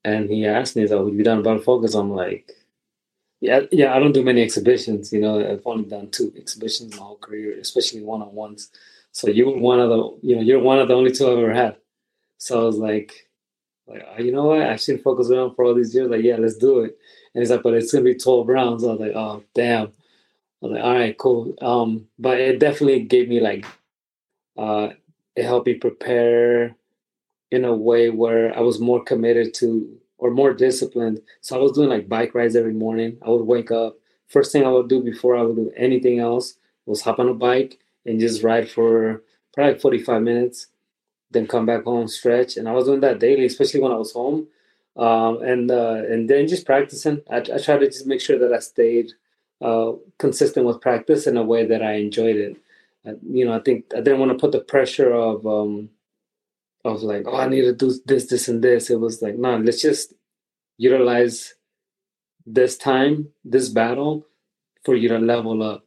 And 0.04 0.28
he 0.28 0.46
asked 0.46 0.76
me, 0.76 0.82
"Is 0.82 0.90
"Have 0.90 1.06
you 1.06 1.12
be 1.12 1.24
done 1.24 1.38
about 1.38 1.64
focus?" 1.64 1.94
I'm 1.94 2.10
like, 2.12 2.52
"Yeah, 3.40 3.62
yeah. 3.72 3.94
I 3.94 3.98
don't 3.98 4.12
do 4.12 4.22
many 4.22 4.42
exhibitions. 4.42 5.10
You 5.10 5.20
know, 5.22 5.40
I've 5.40 5.62
only 5.66 5.84
done 5.88 6.10
two 6.10 6.32
exhibitions 6.36 6.92
in 6.92 6.98
my 6.98 7.04
whole 7.06 7.16
career, 7.16 7.58
especially 7.58 8.02
one 8.02 8.20
on 8.20 8.34
ones. 8.34 8.70
So 9.12 9.28
you 9.30 9.46
were 9.46 9.56
one 9.58 9.80
of 9.80 9.88
the, 9.88 10.18
you 10.22 10.36
know, 10.36 10.42
you're 10.42 10.60
one 10.60 10.78
of 10.78 10.88
the 10.88 10.94
only 10.94 11.10
two 11.12 11.26
I've 11.26 11.38
ever 11.38 11.54
had. 11.54 11.76
So 12.36 12.60
I 12.60 12.64
was 12.64 12.76
like, 12.76 13.25
like, 13.86 14.06
oh, 14.06 14.22
you 14.22 14.32
know 14.32 14.44
what? 14.44 14.62
I've 14.62 14.80
seen 14.80 14.98
focus 14.98 15.30
around 15.30 15.54
for 15.54 15.64
all 15.64 15.74
these 15.74 15.94
years. 15.94 16.10
Like, 16.10 16.22
yeah, 16.22 16.36
let's 16.36 16.56
do 16.56 16.80
it. 16.80 16.96
And 17.34 17.42
he's 17.42 17.50
like, 17.50 17.62
but 17.62 17.74
it's 17.74 17.92
gonna 17.92 18.04
be 18.04 18.14
12 18.14 18.48
rounds. 18.48 18.84
I 18.84 18.88
was 18.88 19.00
like, 19.00 19.12
oh 19.14 19.42
damn. 19.54 19.86
I 19.86 19.90
was 20.60 20.72
like, 20.72 20.84
all 20.84 20.94
right, 20.94 21.18
cool. 21.18 21.54
Um, 21.60 22.08
but 22.18 22.40
it 22.40 22.58
definitely 22.58 23.00
gave 23.00 23.28
me 23.28 23.40
like, 23.40 23.66
uh, 24.56 24.90
it 25.36 25.44
helped 25.44 25.66
me 25.66 25.74
prepare 25.74 26.74
in 27.50 27.64
a 27.64 27.74
way 27.74 28.10
where 28.10 28.56
I 28.56 28.60
was 28.60 28.80
more 28.80 29.02
committed 29.04 29.54
to 29.54 29.98
or 30.18 30.30
more 30.30 30.52
disciplined. 30.52 31.20
So 31.42 31.56
I 31.56 31.60
was 31.60 31.72
doing 31.72 31.88
like 31.88 32.08
bike 32.08 32.34
rides 32.34 32.56
every 32.56 32.72
morning. 32.72 33.18
I 33.24 33.30
would 33.30 33.44
wake 33.44 33.70
up. 33.70 33.98
First 34.28 34.50
thing 34.50 34.64
I 34.64 34.70
would 34.70 34.88
do 34.88 35.02
before 35.02 35.36
I 35.36 35.42
would 35.42 35.56
do 35.56 35.72
anything 35.76 36.18
else 36.18 36.54
was 36.86 37.02
hop 37.02 37.18
on 37.18 37.28
a 37.28 37.34
bike 37.34 37.78
and 38.04 38.18
just 38.18 38.42
ride 38.42 38.70
for 38.70 39.22
probably 39.54 39.78
45 39.78 40.22
minutes, 40.22 40.68
then 41.30 41.46
come 41.46 41.66
back 41.66 41.84
home, 41.84 42.08
stretch. 42.08 42.56
And 42.56 42.68
I 42.68 42.72
was 42.72 42.86
doing 42.86 43.00
that 43.00 43.18
daily, 43.18 43.46
especially 43.46 43.80
when 43.80 43.92
I 43.92 43.96
was 43.96 44.12
home. 44.12 44.48
Um, 44.96 45.42
and 45.42 45.70
uh, 45.70 46.02
and 46.08 46.28
then 46.30 46.48
just 46.48 46.64
practicing. 46.64 47.20
I, 47.30 47.38
I 47.38 47.58
tried 47.58 47.80
to 47.80 47.86
just 47.86 48.06
make 48.06 48.20
sure 48.20 48.38
that 48.38 48.52
I 48.52 48.60
stayed 48.60 49.12
uh, 49.60 49.92
consistent 50.18 50.64
with 50.64 50.80
practice 50.80 51.26
in 51.26 51.36
a 51.36 51.42
way 51.42 51.66
that 51.66 51.82
I 51.82 51.94
enjoyed 51.94 52.36
it. 52.36 52.56
I, 53.06 53.14
you 53.22 53.44
know, 53.44 53.54
I 53.54 53.60
think 53.60 53.84
I 53.94 54.00
didn't 54.00 54.20
want 54.20 54.32
to 54.32 54.38
put 54.38 54.52
the 54.52 54.60
pressure 54.60 55.12
of 55.12 55.46
um, 55.46 55.90
of 56.84 57.02
like, 57.02 57.24
oh, 57.26 57.36
I 57.36 57.48
need 57.48 57.62
to 57.62 57.74
do 57.74 57.92
this, 58.06 58.26
this, 58.26 58.48
and 58.48 58.64
this. 58.64 58.88
It 58.88 58.98
was 58.98 59.20
like, 59.20 59.36
no, 59.36 59.58
let's 59.58 59.82
just 59.82 60.14
utilize 60.78 61.54
this 62.46 62.78
time, 62.78 63.28
this 63.44 63.68
battle, 63.68 64.26
for 64.84 64.94
you 64.94 65.08
to 65.08 65.18
level 65.18 65.62
up. 65.62 65.84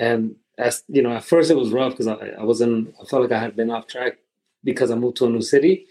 And 0.00 0.36
as 0.58 0.82
you 0.88 1.02
know, 1.02 1.12
at 1.12 1.24
first 1.24 1.52
it 1.52 1.56
was 1.56 1.70
rough 1.70 1.92
because 1.92 2.08
I, 2.08 2.30
I 2.38 2.42
wasn't. 2.42 2.94
I 3.00 3.04
felt 3.04 3.22
like 3.22 3.32
I 3.32 3.40
had 3.40 3.54
been 3.54 3.70
off 3.70 3.86
track 3.86 4.18
because 4.64 4.90
I 4.90 4.94
moved 4.94 5.16
to 5.18 5.26
a 5.26 5.30
new 5.30 5.42
city. 5.42 5.86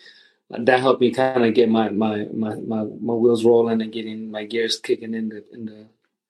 That 0.49 0.79
helped 0.79 1.01
me 1.01 1.11
kind 1.11 1.45
of 1.45 1.53
get 1.53 1.69
my, 1.69 1.89
my 1.89 2.25
my 2.33 2.55
my 2.55 2.83
my 2.83 3.13
wheels 3.13 3.45
rolling 3.45 3.81
and 3.81 3.91
getting 3.91 4.31
my 4.31 4.45
gears 4.45 4.79
kicking 4.79 5.13
in 5.13 5.29
the 5.29 5.43
in 5.53 5.65
the 5.65 5.85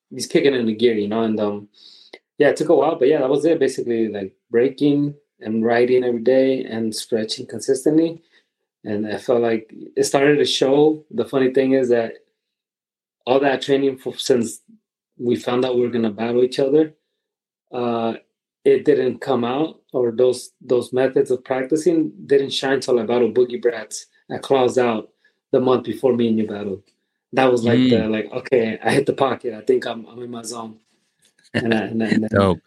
he's 0.09 0.27
kicking 0.27 0.53
in 0.53 0.65
the 0.65 0.75
gear, 0.75 0.95
you 0.95 1.07
know. 1.07 1.23
And 1.23 1.39
um, 1.39 1.69
yeah, 2.37 2.49
it 2.49 2.57
took 2.57 2.69
a 2.69 2.75
while, 2.75 2.97
but 2.97 3.07
yeah, 3.07 3.19
that 3.19 3.29
was 3.29 3.45
it. 3.45 3.59
Basically, 3.59 4.09
like 4.09 4.35
breaking, 4.51 5.15
and 5.41 5.65
writing 5.65 6.03
every 6.03 6.21
day 6.21 6.63
and 6.65 6.93
stretching 6.93 7.45
consistently. 7.45 8.21
And 8.83 9.07
I 9.07 9.17
felt 9.17 9.41
like 9.41 9.71
it 9.95 10.03
started 10.03 10.37
to 10.37 10.45
show. 10.45 11.03
The 11.11 11.25
funny 11.25 11.53
thing 11.53 11.73
is 11.73 11.89
that 11.89 12.13
all 13.25 13.39
that 13.41 13.61
training 13.61 13.97
for, 13.97 14.17
since 14.17 14.61
we 15.17 15.35
found 15.35 15.65
out 15.65 15.75
we 15.75 15.81
were 15.81 15.89
gonna 15.89 16.11
battle 16.11 16.43
each 16.43 16.59
other, 16.59 16.93
uh, 17.71 18.15
it 18.65 18.85
didn't 18.85 19.19
come 19.19 19.43
out, 19.43 19.81
or 19.93 20.11
those 20.11 20.51
those 20.61 20.93
methods 20.93 21.31
of 21.31 21.43
practicing 21.43 22.11
didn't 22.25 22.51
shine 22.51 22.79
till 22.79 22.99
I 22.99 23.03
battled 23.03 23.35
Boogie 23.35 23.61
Brats 23.61 24.05
I 24.31 24.37
closed 24.37 24.77
out 24.77 25.09
the 25.51 25.59
month 25.59 25.85
before 25.85 26.15
me 26.15 26.27
and 26.27 26.37
you 26.37 26.47
battled. 26.47 26.83
That 27.33 27.51
was 27.51 27.63
like 27.63 27.79
mm. 27.79 27.89
the 27.89 28.09
like 28.09 28.31
okay, 28.31 28.79
I 28.83 28.91
hit 28.91 29.05
the 29.05 29.13
pocket. 29.13 29.53
I 29.53 29.61
think 29.61 29.85
I'm 29.85 30.05
I'm 30.07 30.21
in 30.21 30.31
my 30.31 30.43
zone. 30.43 30.79
And, 31.53 31.73
I, 31.73 31.77
and, 31.77 32.01
and 32.01 32.29
Dope. 32.31 32.59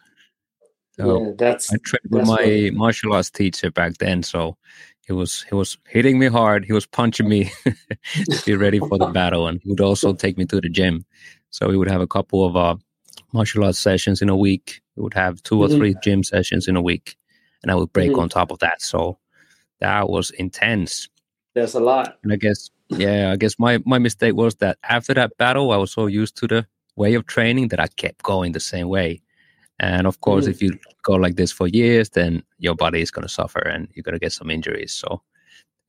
Dope. 0.97 1.21
Yeah, 1.25 1.31
that's 1.37 1.73
I 1.73 1.77
trained 1.83 2.09
with 2.09 2.27
my 2.27 2.69
what, 2.69 2.73
martial 2.73 3.13
arts 3.13 3.29
teacher 3.29 3.71
back 3.71 3.97
then, 3.97 4.23
so 4.23 4.57
he 5.05 5.13
was 5.13 5.43
he 5.49 5.55
was 5.55 5.77
hitting 5.87 6.19
me 6.19 6.27
hard. 6.27 6.65
He 6.65 6.73
was 6.73 6.85
punching 6.85 7.27
me 7.27 7.51
to 7.65 8.41
be 8.45 8.55
ready 8.55 8.79
for 8.79 8.97
the 8.97 9.07
battle, 9.13 9.47
and 9.47 9.59
he 9.61 9.69
would 9.69 9.81
also 9.81 10.13
take 10.13 10.37
me 10.37 10.45
to 10.45 10.61
the 10.61 10.69
gym. 10.69 11.05
So 11.49 11.67
we 11.67 11.77
would 11.77 11.89
have 11.89 12.01
a 12.01 12.07
couple 12.07 12.45
of 12.45 12.55
uh, 12.55 12.75
martial 13.33 13.65
arts 13.65 13.79
sessions 13.79 14.21
in 14.21 14.29
a 14.29 14.35
week. 14.35 14.81
We 14.95 15.03
would 15.03 15.13
have 15.13 15.41
2 15.43 15.55
mm-hmm. 15.55 15.63
or 15.63 15.77
three 15.77 15.95
gym 16.03 16.23
sessions 16.23 16.67
in 16.67 16.75
a 16.75 16.81
week, 16.81 17.17
and 17.61 17.71
I 17.71 17.75
would 17.75 17.93
break 17.93 18.11
mm-hmm. 18.11 18.21
on 18.21 18.29
top 18.29 18.51
of 18.51 18.59
that. 18.59 18.81
So 18.81 19.17
that 19.79 20.09
was 20.09 20.31
intense. 20.31 21.09
There's 21.53 21.75
a 21.75 21.79
lot. 21.79 22.17
And 22.23 22.33
I 22.33 22.35
guess 22.35 22.69
yeah, 22.89 23.31
I 23.31 23.35
guess 23.35 23.57
my 23.59 23.79
my 23.85 23.99
mistake 23.99 24.35
was 24.35 24.55
that 24.55 24.77
after 24.83 25.13
that 25.13 25.37
battle, 25.37 25.71
I 25.71 25.77
was 25.77 25.91
so 25.91 26.07
used 26.07 26.37
to 26.37 26.47
the 26.47 26.67
way 26.95 27.13
of 27.15 27.25
training 27.25 27.69
that 27.69 27.79
I 27.79 27.87
kept 27.87 28.23
going 28.23 28.51
the 28.51 28.59
same 28.59 28.87
way. 28.87 29.21
And 29.79 30.05
of 30.07 30.21
course, 30.21 30.45
mm. 30.45 30.49
if 30.49 30.61
you 30.61 30.79
go 31.01 31.13
like 31.13 31.35
this 31.35 31.51
for 31.51 31.67
years, 31.67 32.09
then 32.09 32.43
your 32.59 32.75
body 32.75 33.01
is 33.01 33.11
going 33.11 33.27
to 33.27 33.33
suffer 33.33 33.59
and 33.59 33.87
you're 33.93 34.03
going 34.03 34.13
to 34.13 34.19
get 34.19 34.31
some 34.31 34.49
injuries. 34.49 34.93
So, 34.93 35.21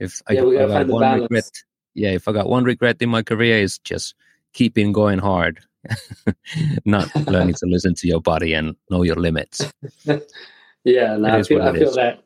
if 0.00 0.22
yeah, 0.30 0.40
I, 0.40 0.46
if 0.46 0.70
I 0.70 0.84
got 0.84 0.88
one 0.88 1.20
regret, 1.20 1.50
yeah, 1.94 2.10
if 2.10 2.26
I 2.26 2.32
got 2.32 2.48
one 2.48 2.64
regret 2.64 2.96
in 3.00 3.10
my 3.10 3.22
career, 3.22 3.58
is 3.58 3.78
just 3.78 4.14
keeping 4.52 4.92
going 4.92 5.18
hard, 5.18 5.60
not 6.84 7.14
learning 7.26 7.54
to 7.54 7.66
listen 7.66 7.94
to 7.94 8.06
your 8.06 8.20
body 8.20 8.54
and 8.54 8.76
know 8.90 9.02
your 9.02 9.16
limits. 9.16 9.72
yeah, 10.84 11.16
no, 11.16 11.36
I 11.36 11.42
feel, 11.42 11.62
I 11.62 11.72
feel 11.72 11.92
that. 11.94 12.22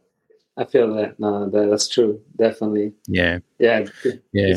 I 0.56 0.64
feel 0.64 0.94
that. 0.94 1.18
No, 1.20 1.48
that, 1.48 1.70
that's 1.70 1.88
true. 1.88 2.20
Definitely. 2.36 2.92
Yeah. 3.06 3.38
Yeah. 3.58 3.86
Yeah. 4.32 4.56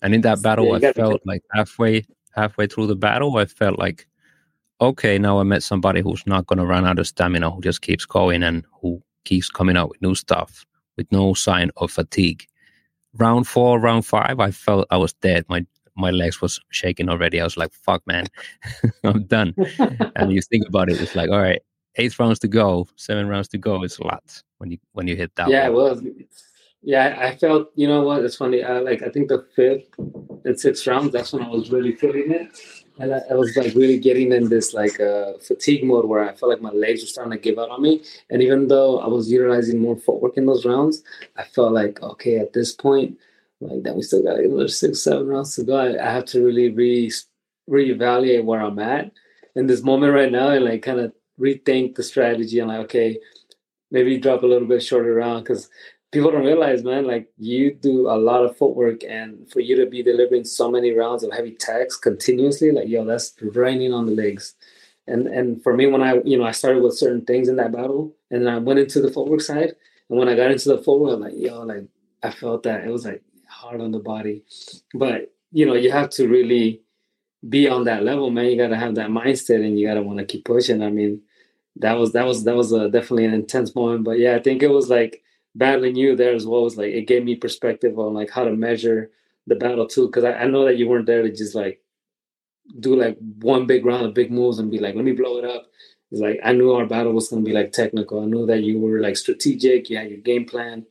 And 0.00 0.14
in 0.14 0.20
that 0.20 0.42
battle, 0.42 0.78
yeah, 0.80 0.90
I 0.90 0.92
felt 0.92 1.20
like 1.24 1.42
halfway 1.52 2.06
halfway 2.34 2.68
through 2.68 2.86
the 2.86 2.96
battle, 2.96 3.36
I 3.36 3.46
felt 3.46 3.78
like, 3.78 4.06
okay, 4.80 5.18
now 5.18 5.40
I 5.40 5.42
met 5.42 5.64
somebody 5.64 6.00
who's 6.00 6.24
not 6.24 6.46
going 6.46 6.60
to 6.60 6.66
run 6.66 6.86
out 6.86 7.00
of 7.00 7.08
stamina, 7.08 7.50
who 7.50 7.60
just 7.60 7.82
keeps 7.82 8.06
going 8.06 8.44
and 8.44 8.64
who 8.80 9.02
keeps 9.24 9.50
coming 9.50 9.76
out 9.76 9.90
with 9.90 10.00
new 10.02 10.14
stuff 10.14 10.64
with 10.96 11.10
no 11.10 11.32
sign 11.32 11.70
of 11.78 11.90
fatigue. 11.90 12.46
Round 13.14 13.46
four, 13.46 13.80
round 13.80 14.04
five, 14.04 14.38
I 14.38 14.50
felt 14.50 14.86
I 14.90 14.98
was 14.98 15.14
dead. 15.14 15.46
My 15.48 15.66
my 15.98 16.10
legs 16.10 16.40
was 16.40 16.60
shaking 16.70 17.08
already. 17.08 17.40
I 17.40 17.44
was 17.44 17.56
like, 17.56 17.72
fuck, 17.72 18.06
man, 18.06 18.26
I'm 19.04 19.24
done. 19.24 19.54
and 20.16 20.32
you 20.32 20.40
think 20.40 20.66
about 20.68 20.88
it, 20.88 21.00
it's 21.00 21.16
like, 21.16 21.30
all 21.30 21.40
right, 21.40 21.60
eight 21.96 22.18
rounds 22.18 22.38
to 22.40 22.48
go, 22.48 22.86
seven 22.96 23.28
rounds 23.28 23.48
to 23.48 23.58
go. 23.58 23.82
It's 23.82 23.98
a 23.98 24.04
lot 24.04 24.42
when 24.58 24.70
you 24.70 24.78
when 24.92 25.06
you 25.06 25.16
hit 25.16 25.34
that. 25.36 25.48
Yeah, 25.48 25.68
well, 25.68 26.00
yeah, 26.82 27.16
I 27.18 27.36
felt. 27.36 27.70
You 27.74 27.88
know 27.88 28.02
what? 28.02 28.24
It's 28.24 28.36
funny. 28.36 28.62
I 28.62 28.78
like. 28.78 29.02
I 29.02 29.08
think 29.10 29.28
the 29.28 29.46
fifth 29.54 29.88
and 30.44 30.58
sixth 30.58 30.86
rounds. 30.86 31.12
That's 31.12 31.32
when 31.32 31.42
I 31.42 31.48
was 31.48 31.70
really 31.70 31.94
feeling 31.94 32.30
it, 32.30 32.48
and 32.98 33.14
I, 33.14 33.20
I 33.30 33.34
was 33.34 33.56
like 33.56 33.74
really 33.74 33.98
getting 33.98 34.32
in 34.32 34.48
this 34.48 34.74
like 34.74 35.00
uh, 35.00 35.32
fatigue 35.38 35.84
mode 35.84 36.06
where 36.06 36.28
I 36.28 36.34
felt 36.34 36.50
like 36.50 36.62
my 36.62 36.70
legs 36.70 37.02
were 37.02 37.08
starting 37.08 37.32
to 37.32 37.38
give 37.38 37.58
out 37.58 37.70
on 37.70 37.82
me. 37.82 38.02
And 38.30 38.42
even 38.42 38.68
though 38.68 39.00
I 39.00 39.08
was 39.08 39.30
utilizing 39.30 39.80
more 39.80 39.96
footwork 39.96 40.36
in 40.36 40.46
those 40.46 40.64
rounds, 40.64 41.02
I 41.36 41.44
felt 41.44 41.72
like 41.72 42.00
okay, 42.02 42.38
at 42.38 42.52
this 42.52 42.72
point, 42.72 43.18
like 43.60 43.82
that 43.82 43.96
we 43.96 44.02
still 44.02 44.22
got 44.22 44.38
another 44.38 44.68
six, 44.68 45.02
seven 45.02 45.26
rounds 45.26 45.56
to 45.56 45.64
go. 45.64 45.76
I, 45.76 46.04
I 46.04 46.12
have 46.12 46.24
to 46.26 46.44
really 46.44 46.70
re 46.70 47.12
reevaluate 47.68 48.44
where 48.44 48.62
I'm 48.62 48.78
at 48.78 49.12
in 49.56 49.66
this 49.66 49.82
moment 49.82 50.14
right 50.14 50.30
now, 50.32 50.50
and 50.50 50.64
like 50.64 50.82
kind 50.82 51.00
of 51.00 51.12
rethink 51.40 51.94
the 51.94 52.02
strategy 52.02 52.58
and 52.58 52.68
like, 52.68 52.80
okay, 52.80 53.18
maybe 53.90 54.18
drop 54.18 54.42
a 54.42 54.46
little 54.46 54.68
bit 54.68 54.82
shorter 54.82 55.14
round 55.14 55.44
because 55.44 55.68
people 56.12 56.30
don't 56.30 56.44
realize, 56.44 56.84
man, 56.84 57.06
like 57.06 57.28
you 57.36 57.74
do 57.74 58.08
a 58.08 58.16
lot 58.16 58.44
of 58.44 58.56
footwork 58.56 59.04
and 59.04 59.50
for 59.50 59.60
you 59.60 59.76
to 59.76 59.86
be 59.86 60.02
delivering 60.02 60.44
so 60.44 60.70
many 60.70 60.92
rounds 60.92 61.22
of 61.22 61.32
heavy 61.32 61.52
tags 61.52 61.96
continuously, 61.96 62.70
like 62.70 62.88
yo, 62.88 63.04
that's 63.04 63.34
raining 63.40 63.92
on 63.92 64.06
the 64.06 64.12
legs. 64.12 64.54
And 65.06 65.26
and 65.26 65.62
for 65.62 65.74
me, 65.74 65.86
when 65.86 66.02
I 66.02 66.20
you 66.24 66.38
know 66.38 66.44
I 66.44 66.52
started 66.52 66.82
with 66.82 66.98
certain 66.98 67.24
things 67.24 67.48
in 67.48 67.56
that 67.56 67.72
battle, 67.72 68.14
and 68.30 68.46
then 68.46 68.52
I 68.52 68.58
went 68.58 68.78
into 68.78 69.00
the 69.00 69.10
footwork 69.10 69.40
side, 69.40 69.72
and 70.10 70.18
when 70.18 70.28
I 70.28 70.36
got 70.36 70.50
into 70.50 70.68
the 70.68 70.82
footwork, 70.82 71.14
I'm 71.14 71.20
like 71.20 71.34
yo, 71.36 71.62
like 71.62 71.84
I 72.22 72.30
felt 72.30 72.62
that 72.64 72.84
it 72.84 72.90
was 72.90 73.04
like 73.04 73.22
hard 73.58 73.80
on 73.80 73.92
the 73.92 73.98
body, 73.98 74.44
but 74.94 75.32
you 75.52 75.66
know 75.66 75.74
you 75.74 75.90
have 75.90 76.10
to 76.10 76.28
really 76.28 76.82
be 77.48 77.68
on 77.68 77.84
that 77.84 78.04
level, 78.04 78.30
man. 78.30 78.46
You 78.46 78.56
got 78.56 78.68
to 78.68 78.76
have 78.76 78.94
that 78.96 79.10
mindset, 79.10 79.64
and 79.64 79.78
you 79.78 79.86
got 79.86 79.94
to 79.94 80.02
want 80.02 80.18
to 80.18 80.24
keep 80.24 80.44
pushing. 80.44 80.82
I 80.82 80.90
mean, 80.90 81.22
that 81.76 81.94
was 81.98 82.12
that 82.12 82.26
was 82.26 82.44
that 82.44 82.56
was 82.56 82.72
a, 82.72 82.90
definitely 82.90 83.26
an 83.26 83.34
intense 83.34 83.74
moment. 83.74 84.04
But 84.04 84.18
yeah, 84.18 84.36
I 84.36 84.40
think 84.40 84.62
it 84.62 84.68
was 84.70 84.88
like 84.90 85.22
battling 85.54 85.96
you 85.96 86.16
there 86.16 86.34
as 86.34 86.46
well 86.46 86.62
was 86.62 86.76
like 86.76 86.92
it 86.92 87.06
gave 87.08 87.24
me 87.24 87.36
perspective 87.36 87.98
on 87.98 88.14
like 88.14 88.30
how 88.30 88.44
to 88.44 88.52
measure 88.56 89.10
the 89.46 89.56
battle 89.56 89.86
too. 89.86 90.06
Because 90.06 90.24
I, 90.24 90.32
I 90.34 90.46
know 90.46 90.64
that 90.64 90.76
you 90.78 90.88
weren't 90.88 91.06
there 91.06 91.22
to 91.22 91.30
just 91.30 91.54
like 91.54 91.80
do 92.80 92.96
like 92.96 93.16
one 93.40 93.66
big 93.66 93.84
round 93.84 94.06
of 94.06 94.14
big 94.14 94.30
moves 94.30 94.58
and 94.58 94.70
be 94.70 94.78
like, 94.78 94.94
let 94.94 95.04
me 95.04 95.12
blow 95.12 95.38
it 95.38 95.44
up. 95.44 95.66
It's 96.10 96.20
like 96.20 96.40
I 96.44 96.52
knew 96.52 96.72
our 96.72 96.86
battle 96.86 97.12
was 97.12 97.28
gonna 97.28 97.42
be 97.42 97.52
like 97.52 97.72
technical. 97.72 98.22
I 98.22 98.26
knew 98.26 98.46
that 98.46 98.62
you 98.62 98.80
were 98.80 99.00
like 99.00 99.16
strategic. 99.16 99.90
You 99.90 99.98
had 99.98 100.10
your 100.10 100.20
game 100.20 100.46
plan. 100.46 100.86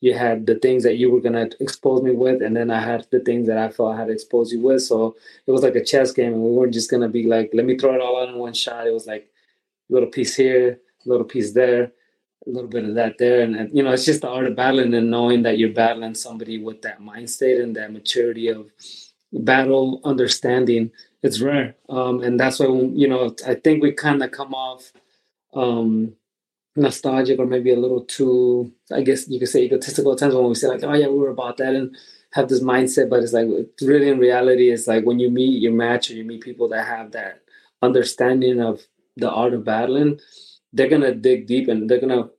You 0.00 0.14
had 0.14 0.46
the 0.46 0.54
things 0.54 0.82
that 0.84 0.96
you 0.96 1.10
were 1.10 1.20
gonna 1.20 1.48
expose 1.60 2.02
me 2.02 2.12
with, 2.12 2.42
and 2.42 2.56
then 2.56 2.70
I 2.70 2.80
had 2.80 3.06
the 3.10 3.20
things 3.20 3.46
that 3.48 3.58
I 3.58 3.68
felt 3.68 3.94
I 3.94 3.98
had 3.98 4.06
to 4.06 4.12
expose 4.12 4.52
you 4.52 4.60
with. 4.60 4.82
So 4.82 5.16
it 5.46 5.52
was 5.52 5.62
like 5.62 5.76
a 5.76 5.84
chess 5.84 6.12
game, 6.12 6.32
and 6.32 6.42
we 6.42 6.50
weren't 6.50 6.74
just 6.74 6.90
gonna 6.90 7.08
be 7.08 7.26
like, 7.26 7.50
let 7.52 7.66
me 7.66 7.76
throw 7.76 7.94
it 7.94 8.00
all 8.00 8.20
out 8.22 8.28
in 8.30 8.36
one 8.36 8.54
shot. 8.54 8.86
It 8.86 8.94
was 8.94 9.06
like 9.06 9.30
a 9.90 9.92
little 9.92 10.08
piece 10.08 10.34
here, 10.34 10.80
a 11.04 11.08
little 11.08 11.26
piece 11.26 11.52
there, 11.52 11.92
a 12.46 12.50
little 12.50 12.70
bit 12.70 12.84
of 12.84 12.94
that 12.94 13.18
there. 13.18 13.42
And, 13.42 13.54
and, 13.56 13.76
you 13.76 13.82
know, 13.82 13.92
it's 13.92 14.04
just 14.04 14.22
the 14.22 14.28
art 14.28 14.46
of 14.46 14.56
battling 14.56 14.94
and 14.94 15.10
knowing 15.10 15.42
that 15.42 15.58
you're 15.58 15.70
battling 15.70 16.14
somebody 16.14 16.62
with 16.62 16.82
that 16.82 17.00
mind 17.00 17.28
state 17.28 17.60
and 17.60 17.76
that 17.76 17.92
maturity 17.92 18.48
of 18.48 18.70
battle 19.32 20.00
understanding. 20.04 20.90
It's 21.22 21.40
rare. 21.40 21.74
Um, 21.88 22.22
and 22.22 22.40
that's 22.40 22.58
why, 22.58 22.66
you 22.66 23.08
know, 23.08 23.34
I 23.46 23.54
think 23.54 23.82
we 23.82 23.92
kind 23.92 24.22
of 24.22 24.30
come 24.30 24.54
off 24.54 24.92
um, 25.52 26.14
nostalgic 26.76 27.38
or 27.38 27.46
maybe 27.46 27.72
a 27.72 27.78
little 27.78 28.04
too, 28.04 28.72
I 28.92 29.02
guess 29.02 29.28
you 29.28 29.38
could 29.38 29.48
say 29.48 29.64
egotistical 29.64 30.12
at 30.12 30.18
times 30.18 30.34
when 30.34 30.48
we 30.48 30.54
say 30.54 30.68
like, 30.68 30.84
oh 30.84 30.94
yeah, 30.94 31.08
we 31.08 31.18
were 31.18 31.30
about 31.30 31.56
that 31.58 31.74
and 31.74 31.96
have 32.32 32.48
this 32.48 32.62
mindset, 32.62 33.10
but 33.10 33.22
it's 33.22 33.32
like 33.32 33.48
really 33.82 34.08
in 34.08 34.18
reality, 34.18 34.70
it's 34.70 34.86
like 34.86 35.04
when 35.04 35.18
you 35.18 35.30
meet 35.30 35.60
your 35.60 35.72
match 35.72 36.10
or 36.10 36.14
you 36.14 36.24
meet 36.24 36.42
people 36.42 36.68
that 36.68 36.86
have 36.86 37.12
that 37.12 37.42
understanding 37.82 38.60
of 38.60 38.80
the 39.16 39.30
art 39.30 39.54
of 39.54 39.64
battling, 39.64 40.20
they're 40.72 40.88
gonna 40.88 41.14
dig 41.14 41.46
deep 41.46 41.68
and 41.68 41.90
they're 41.90 42.00
gonna 42.00 42.30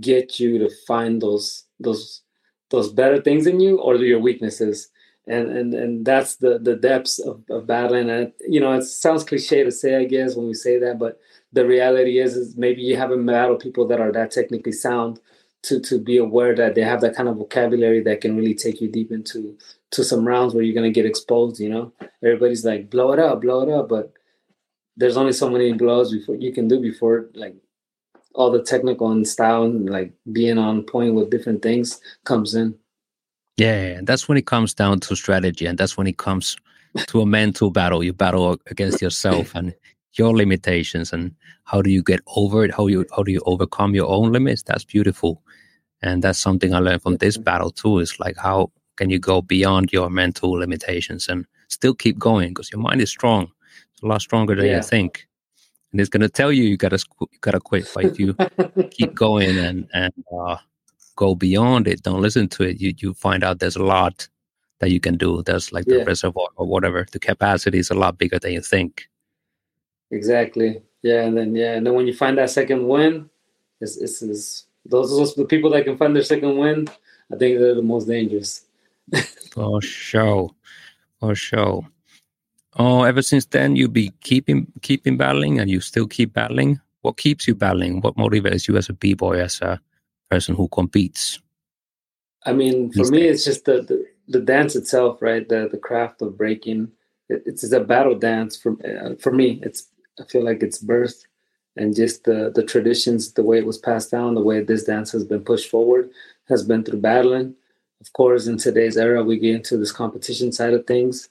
get 0.00 0.40
you 0.40 0.58
to 0.58 0.70
find 0.86 1.20
those 1.20 1.64
those 1.80 2.22
those 2.70 2.92
better 2.92 3.20
things 3.20 3.46
in 3.46 3.60
you 3.60 3.78
or 3.78 3.96
your 3.96 4.20
weaknesses. 4.20 4.88
And 5.26 5.50
and 5.50 5.74
and 5.74 6.04
that's 6.04 6.36
the 6.36 6.58
the 6.58 6.74
depths 6.74 7.20
of, 7.20 7.42
of 7.48 7.66
battling. 7.66 8.10
And 8.10 8.28
uh, 8.28 8.30
you 8.48 8.60
know, 8.60 8.72
it 8.72 8.82
sounds 8.82 9.24
cliche 9.24 9.62
to 9.62 9.70
say, 9.70 9.96
I 9.96 10.04
guess, 10.04 10.34
when 10.34 10.48
we 10.48 10.54
say 10.54 10.78
that, 10.80 10.98
but 10.98 11.20
the 11.52 11.66
reality 11.66 12.18
is 12.18 12.36
is 12.36 12.56
maybe 12.56 12.82
you 12.82 12.96
haven't 12.96 13.24
battled 13.24 13.60
people 13.60 13.86
that 13.88 14.00
are 14.00 14.10
that 14.12 14.32
technically 14.32 14.72
sound 14.72 15.20
to 15.62 15.80
to 15.80 16.00
be 16.00 16.16
aware 16.16 16.54
that 16.56 16.74
they 16.74 16.82
have 16.82 17.00
that 17.02 17.14
kind 17.14 17.28
of 17.28 17.36
vocabulary 17.36 18.00
that 18.02 18.20
can 18.20 18.36
really 18.36 18.54
take 18.54 18.80
you 18.80 18.88
deep 18.88 19.12
into 19.12 19.56
to 19.92 20.02
some 20.02 20.26
rounds 20.26 20.54
where 20.54 20.64
you're 20.64 20.74
gonna 20.74 20.90
get 20.90 21.06
exposed, 21.06 21.60
you 21.60 21.68
know. 21.68 21.92
Everybody's 22.22 22.64
like, 22.64 22.90
blow 22.90 23.12
it 23.12 23.18
up, 23.20 23.42
blow 23.42 23.62
it 23.62 23.68
up, 23.68 23.88
but 23.88 24.12
there's 24.96 25.16
only 25.16 25.32
so 25.32 25.48
many 25.48 25.72
blows 25.72 26.12
before 26.12 26.36
you 26.36 26.52
can 26.52 26.68
do 26.68 26.80
before 26.80 27.30
like 27.34 27.56
all 28.34 28.50
the 28.50 28.62
technical 28.62 29.10
and 29.10 29.26
style 29.26 29.64
and 29.64 29.88
like 29.88 30.12
being 30.32 30.58
on 30.58 30.82
point 30.84 31.14
with 31.14 31.30
different 31.30 31.62
things 31.62 32.00
comes 32.24 32.54
in. 32.54 32.74
Yeah, 33.56 33.98
And 33.98 34.06
that's 34.06 34.28
when 34.28 34.38
it 34.38 34.46
comes 34.46 34.74
down 34.74 35.00
to 35.00 35.16
strategy, 35.16 35.66
and 35.66 35.78
that's 35.78 35.96
when 35.96 36.06
it 36.06 36.18
comes 36.18 36.56
to 37.08 37.20
a 37.20 37.26
mental 37.26 37.70
battle. 37.70 38.02
You 38.02 38.12
battle 38.12 38.58
against 38.66 39.02
yourself 39.02 39.54
and 39.54 39.74
your 40.14 40.34
limitations, 40.34 41.12
and 41.12 41.34
how 41.64 41.82
do 41.82 41.90
you 41.90 42.02
get 42.02 42.20
over 42.36 42.64
it? 42.64 42.74
How 42.74 42.86
you 42.86 43.04
how 43.14 43.22
do 43.22 43.32
you 43.32 43.42
overcome 43.44 43.94
your 43.94 44.08
own 44.08 44.32
limits? 44.32 44.62
That's 44.62 44.84
beautiful, 44.84 45.42
and 46.00 46.22
that's 46.22 46.38
something 46.38 46.74
I 46.74 46.78
learned 46.78 47.02
from 47.02 47.18
this 47.18 47.36
battle 47.36 47.70
too. 47.70 47.98
Is 47.98 48.18
like 48.18 48.36
how 48.36 48.72
can 48.96 49.10
you 49.10 49.18
go 49.18 49.42
beyond 49.42 49.92
your 49.92 50.08
mental 50.10 50.50
limitations 50.52 51.28
and 51.28 51.46
still 51.68 51.94
keep 51.94 52.18
going 52.18 52.50
because 52.50 52.70
your 52.72 52.80
mind 52.80 53.00
is 53.00 53.10
strong 53.10 53.50
a 54.02 54.06
lot 54.06 54.20
stronger 54.20 54.54
than 54.54 54.66
yeah. 54.66 54.76
you 54.76 54.82
think. 54.82 55.26
And 55.92 56.00
it's 56.00 56.10
gonna 56.10 56.28
tell 56.28 56.50
you 56.52 56.64
you 56.64 56.76
gotta 56.76 56.98
you 57.20 57.38
gotta 57.40 57.60
quit. 57.60 57.90
But 57.94 58.04
if 58.04 58.18
you 58.18 58.34
keep 58.90 59.14
going 59.14 59.58
and 59.58 59.88
and 59.92 60.12
uh, 60.36 60.56
go 61.16 61.34
beyond 61.34 61.88
it, 61.88 62.02
don't 62.02 62.22
listen 62.22 62.48
to 62.48 62.64
it. 62.64 62.80
You 62.80 62.94
you 62.98 63.14
find 63.14 63.44
out 63.44 63.58
there's 63.58 63.76
a 63.76 63.82
lot 63.82 64.28
that 64.80 64.90
you 64.90 65.00
can 65.00 65.16
do. 65.16 65.42
There's 65.42 65.72
like 65.72 65.84
the 65.86 65.98
yeah. 65.98 66.04
reservoir 66.04 66.48
or 66.56 66.66
whatever. 66.66 67.06
The 67.10 67.20
capacity 67.20 67.78
is 67.78 67.90
a 67.90 67.94
lot 67.94 68.18
bigger 68.18 68.38
than 68.38 68.52
you 68.52 68.60
think. 68.60 69.08
Exactly. 70.10 70.82
Yeah, 71.02 71.22
and 71.22 71.36
then 71.36 71.54
yeah, 71.54 71.74
and 71.74 71.86
then 71.86 71.94
when 71.94 72.06
you 72.06 72.14
find 72.14 72.38
that 72.38 72.50
second 72.50 72.86
win, 72.86 73.30
it's 73.80 73.96
it's, 73.96 74.22
it's 74.22 74.66
those 74.84 75.12
are 75.12 75.34
the 75.36 75.46
people 75.46 75.70
that 75.70 75.84
can 75.84 75.96
find 75.96 76.14
their 76.14 76.22
second 76.22 76.56
win. 76.56 76.88
I 77.32 77.36
think 77.36 77.58
they're 77.58 77.74
the 77.74 77.82
most 77.82 78.06
dangerous. 78.06 78.64
For 79.52 79.80
sure. 79.82 80.50
For 81.20 81.34
sure. 81.34 81.86
Oh, 82.76 83.02
ever 83.02 83.22
since 83.22 83.44
then, 83.46 83.76
you 83.76 83.88
be 83.88 84.12
keeping 84.22 84.66
keeping 84.82 85.16
battling, 85.16 85.60
and 85.60 85.70
you 85.70 85.80
still 85.80 86.06
keep 86.06 86.32
battling. 86.32 86.80
What 87.02 87.16
keeps 87.16 87.46
you 87.46 87.54
battling? 87.54 88.00
What 88.00 88.16
motivates 88.16 88.66
you 88.68 88.76
as 88.76 88.88
a 88.88 88.92
b 88.92 89.14
boy, 89.14 89.40
as 89.40 89.60
a 89.60 89.80
person 90.32 90.54
who 90.54 90.68
competes? 90.68 91.40
I 92.46 92.52
mean, 92.52 92.90
for 92.92 93.06
me, 93.10 93.22
it's 93.22 93.44
just 93.44 93.64
the, 93.66 93.82
the, 93.82 94.06
the 94.28 94.40
dance 94.40 94.74
itself, 94.74 95.20
right? 95.20 95.48
The 95.48 95.68
the 95.70 95.78
craft 95.78 96.22
of 96.22 96.36
breaking. 96.36 96.90
It, 97.28 97.42
it's, 97.46 97.72
a 97.72 97.80
battle 97.80 98.18
dance 98.18 98.56
for 98.56 98.72
uh, 98.90 99.14
for 99.20 99.32
me. 99.32 99.60
It's 99.62 99.88
I 100.20 100.24
feel 100.24 100.44
like 100.44 100.62
it's 100.62 100.78
birth 100.78 101.18
and 101.76 101.94
just 101.94 102.24
the 102.24 102.50
the 102.54 102.64
traditions, 102.64 103.32
the 103.32 103.44
way 103.44 103.58
it 103.58 103.66
was 103.66 103.78
passed 103.78 104.10
down, 104.10 104.34
the 104.34 104.48
way 104.48 104.60
this 104.60 104.84
dance 104.84 105.12
has 105.12 105.24
been 105.24 105.44
pushed 105.44 105.70
forward, 105.70 106.10
has 106.48 106.62
been 106.64 106.82
through 106.82 107.00
battling. 107.00 107.54
Of 108.00 108.12
course, 108.12 108.48
in 108.48 108.56
today's 108.58 108.96
era, 108.96 109.22
we 109.22 109.38
get 109.38 109.54
into 109.54 109.76
this 109.76 109.92
competition 109.92 110.50
side 110.50 110.74
of 110.74 110.86
things. 110.86 111.28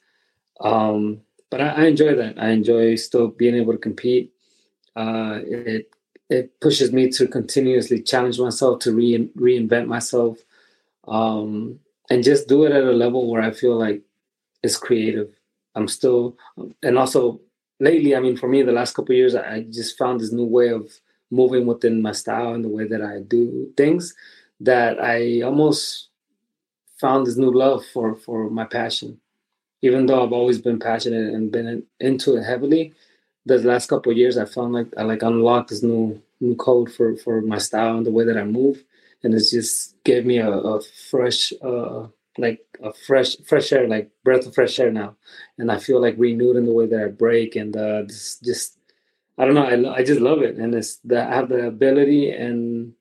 Um, 0.62 1.22
but 1.50 1.60
I, 1.60 1.70
I 1.70 1.84
enjoy 1.88 2.16
that. 2.16 2.42
I 2.42 2.50
enjoy 2.50 2.96
still 2.96 3.28
being 3.28 3.56
able 3.56 3.74
to 3.74 3.86
compete. 3.90 4.32
Uh, 4.96 5.40
it 5.44 5.92
it 6.32 6.60
pushes 6.62 6.94
me 6.94 7.10
to 7.12 7.28
continuously 7.28 8.02
challenge 8.02 8.40
myself 8.40 8.80
to 8.80 8.94
re- 8.94 9.30
reinvent 9.38 9.88
myself 9.88 10.40
um, 11.08 11.80
and 12.10 12.24
just 12.24 12.48
do 12.48 12.64
it 12.64 12.72
at 12.72 12.86
a 12.86 12.92
level 12.92 13.30
where 13.30 13.42
I 13.42 13.52
feel 13.52 13.78
like 13.78 14.02
it's 14.64 14.78
creative. 14.78 15.30
I'm 15.76 15.90
still, 15.90 16.38
and 16.84 16.98
also 16.98 17.42
lately, 17.82 18.16
I 18.16 18.22
mean, 18.22 18.38
for 18.38 18.48
me, 18.48 18.64
the 18.64 18.72
last 18.72 18.96
couple 18.96 19.14
years, 19.14 19.36
I 19.36 19.64
just 19.72 19.98
found 19.98 20.22
this 20.22 20.32
new 20.32 20.46
way 20.46 20.70
of 20.70 20.90
moving 21.32 21.66
within 21.66 22.02
my 22.02 22.14
style 22.14 22.54
and 22.54 22.64
the 22.64 22.70
way 22.70 22.88
that 22.88 23.02
I 23.02 23.20
do 23.22 23.72
things 23.78 24.14
that 24.62 25.04
I 25.04 25.42
almost 25.42 26.10
found 27.00 27.26
this 27.28 27.38
new 27.38 27.52
love 27.52 27.86
for 27.94 28.16
for 28.16 28.50
my 28.50 28.66
passion. 28.66 29.20
Even 29.82 30.06
though 30.06 30.24
I've 30.24 30.34
always 30.34 30.62
been 30.62 30.80
passionate 30.80 31.34
and 31.34 31.52
been 31.52 31.84
into 32.00 32.38
it 32.38 32.44
heavily, 32.44 32.94
the 33.46 33.58
last 33.60 33.88
couple 33.90 34.12
years, 34.14 34.38
I 34.38 34.46
found 34.46 34.74
like 34.74 34.88
I 34.98 35.04
like 35.04 35.24
unlocked 35.24 35.70
this 35.70 35.84
new 35.84 36.22
new 36.40 36.56
code 36.56 36.92
for 36.92 37.16
for 37.18 37.42
my 37.42 37.58
style 37.58 37.98
and 37.98 38.06
the 38.06 38.12
way 38.12 38.26
that 38.26 38.38
I 38.38 38.44
move. 38.44 38.84
And 39.24 39.34
it's 39.34 39.52
just 39.52 40.02
gave 40.04 40.26
me 40.26 40.38
a, 40.40 40.50
a 40.52 40.82
fresh 41.10 41.54
uh, 41.62 42.08
like 42.38 42.62
a 42.84 42.94
fresh 42.94 43.38
fresh 43.46 43.72
air 43.72 43.88
like 43.88 44.10
breath 44.24 44.46
of 44.48 44.56
fresh 44.56 44.80
air 44.80 44.92
now. 44.92 45.16
And 45.58 45.72
i 45.72 45.78
feel 45.80 46.02
like 46.02 46.16
renewed 46.18 46.56
in 46.58 46.66
the 46.66 46.74
way 46.74 46.88
that 46.88 47.04
i 47.04 47.08
break 47.08 47.56
and 47.56 47.76
uh 47.76 48.04
this 48.04 48.40
just 48.44 48.78
i 49.38 49.46
don't 49.46 49.54
know 49.56 49.66
i, 49.66 49.98
I 49.98 50.04
just 50.04 50.22
love 50.22 50.42
it. 50.42 50.56
And 50.58 50.74
it's 50.74 50.98
that 51.06 51.32
i 51.32 51.36
have 51.36 51.50
the 51.50 51.68
ability 51.68 52.32
and 52.32 52.94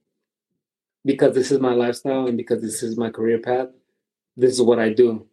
because 1.04 1.34
this 1.34 1.50
is 1.50 1.60
my 1.60 1.72
lifestyle 1.72 2.26
and 2.26 2.36
because 2.36 2.60
this 2.62 2.82
is 2.82 2.96
my 2.96 3.10
career 3.10 3.38
path 3.38 3.68
this 4.36 4.52
is 4.54 4.62
what 4.62 4.78
i 4.78 4.90
do. 4.92 5.26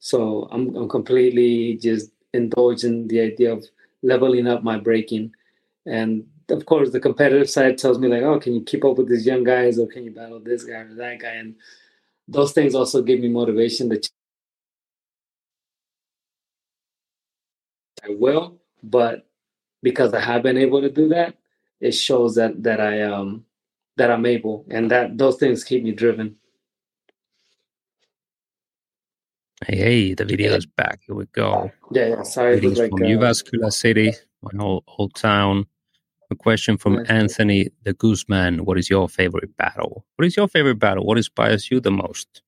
So 0.00 0.48
i'm, 0.52 0.74
I'm 0.76 0.88
completely 0.88 1.76
just 1.76 2.10
indulging 2.34 3.08
the 3.08 3.20
idea 3.20 3.52
of 3.52 3.64
leveling 4.04 4.48
up 4.48 4.64
my 4.64 4.78
breaking 4.78 5.34
and 5.86 6.26
of 6.50 6.66
course, 6.66 6.90
the 6.92 7.00
competitive 7.00 7.50
side 7.50 7.78
tells 7.78 7.98
me 7.98 8.08
like, 8.08 8.22
oh, 8.22 8.40
can 8.40 8.54
you 8.54 8.62
keep 8.62 8.84
up 8.84 8.98
with 8.98 9.08
these 9.08 9.26
young 9.26 9.44
guys, 9.44 9.78
or 9.78 9.86
can 9.88 10.04
you 10.04 10.12
battle 10.12 10.40
this 10.40 10.64
guy 10.64 10.74
or 10.80 10.94
that 10.94 11.20
guy? 11.20 11.32
And 11.34 11.56
those 12.28 12.52
things 12.52 12.74
also 12.74 13.02
give 13.02 13.20
me 13.20 13.28
motivation 13.28 13.90
to. 13.90 14.00
I 18.04 18.10
will, 18.10 18.60
but 18.82 19.26
because 19.82 20.14
I 20.14 20.20
have 20.20 20.42
been 20.42 20.58
able 20.58 20.80
to 20.82 20.90
do 20.90 21.08
that, 21.10 21.36
it 21.80 21.92
shows 21.92 22.34
that 22.36 22.62
that 22.64 22.80
I 22.80 23.02
um 23.02 23.46
that 23.96 24.10
I'm 24.10 24.26
able, 24.26 24.66
and 24.70 24.90
that 24.90 25.18
those 25.18 25.38
things 25.38 25.64
keep 25.64 25.82
me 25.84 25.92
driven. 25.92 26.36
Hey, 29.62 29.76
hey, 29.76 30.14
the 30.14 30.24
video 30.24 30.52
is 30.54 30.66
back. 30.66 31.00
Here 31.06 31.14
we 31.14 31.26
go. 31.26 31.70
Yeah, 31.92 32.08
yeah. 32.08 32.22
Sorry, 32.22 32.58
Greetings 32.60 32.78
like, 32.78 32.90
from 32.90 33.62
uh, 33.64 33.70
City, 33.70 34.12
my 34.42 34.50
old, 34.62 34.84
old 34.98 35.14
town. 35.14 35.66
A 36.30 36.34
question 36.34 36.76
from 36.76 36.96
Nice. 36.96 37.06
Anthony 37.08 37.68
the 37.84 37.94
Gooseman. 37.94 38.62
What 38.62 38.78
is 38.78 38.90
your 38.90 39.08
favorite 39.08 39.56
battle? 39.56 40.04
What 40.16 40.26
is 40.26 40.36
your 40.36 40.48
favorite 40.48 40.78
battle? 40.78 41.06
What 41.06 41.18
inspires 41.18 41.70
you 41.70 41.80
the 41.80 41.92
most 41.92 42.42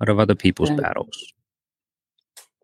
out 0.00 0.08
of 0.08 0.18
other 0.20 0.34
people's 0.34 0.70
Yeah. 0.70 0.76
battles? 0.76 1.32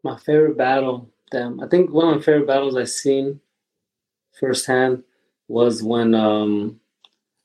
My 0.04 0.16
favorite 0.18 0.56
battle, 0.56 1.10
damn. 1.30 1.60
I 1.60 1.68
think 1.68 1.90
one 1.90 2.08
of 2.08 2.16
my 2.16 2.22
favorite 2.22 2.46
battles 2.46 2.76
I've 2.76 2.88
seen 2.88 3.40
firsthand 4.38 5.02
was 5.48 5.82
when 5.82 6.14
um 6.14 6.78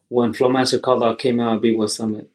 when 0.10 0.34
Flowmaster 0.34 0.82
called 0.82 1.04
out 1.04 1.20
came 1.20 1.40
out 1.40 1.56
at 1.56 1.62
Big 1.62 1.78
West 1.78 1.96
Summit. 1.96 2.30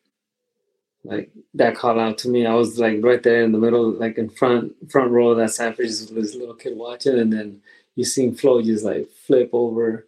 Like 1.05 1.31
that 1.55 1.75
call 1.75 1.99
out 1.99 2.19
to 2.19 2.29
me, 2.29 2.47
I 2.47 2.55
was 2.55 2.79
like 2.79 2.99
right 3.03 3.23
there 3.23 3.43
in 3.43 3.53
the 3.53 3.59
middle, 3.59 3.91
like 3.91 4.19
in 4.19 4.29
front 4.29 4.75
front 4.91 5.11
row 5.11 5.31
of 5.31 5.39
that 5.39 5.77
just 5.77 6.13
with 6.13 6.23
this 6.23 6.35
little 6.37 6.55
kid 6.55 6.77
watching, 6.77 7.19
and 7.19 7.33
then 7.33 7.61
you 7.97 8.05
seen 8.05 8.35
Flo 8.35 8.63
just 8.63 8.85
like 8.85 9.09
flip 9.27 9.51
over, 9.53 10.07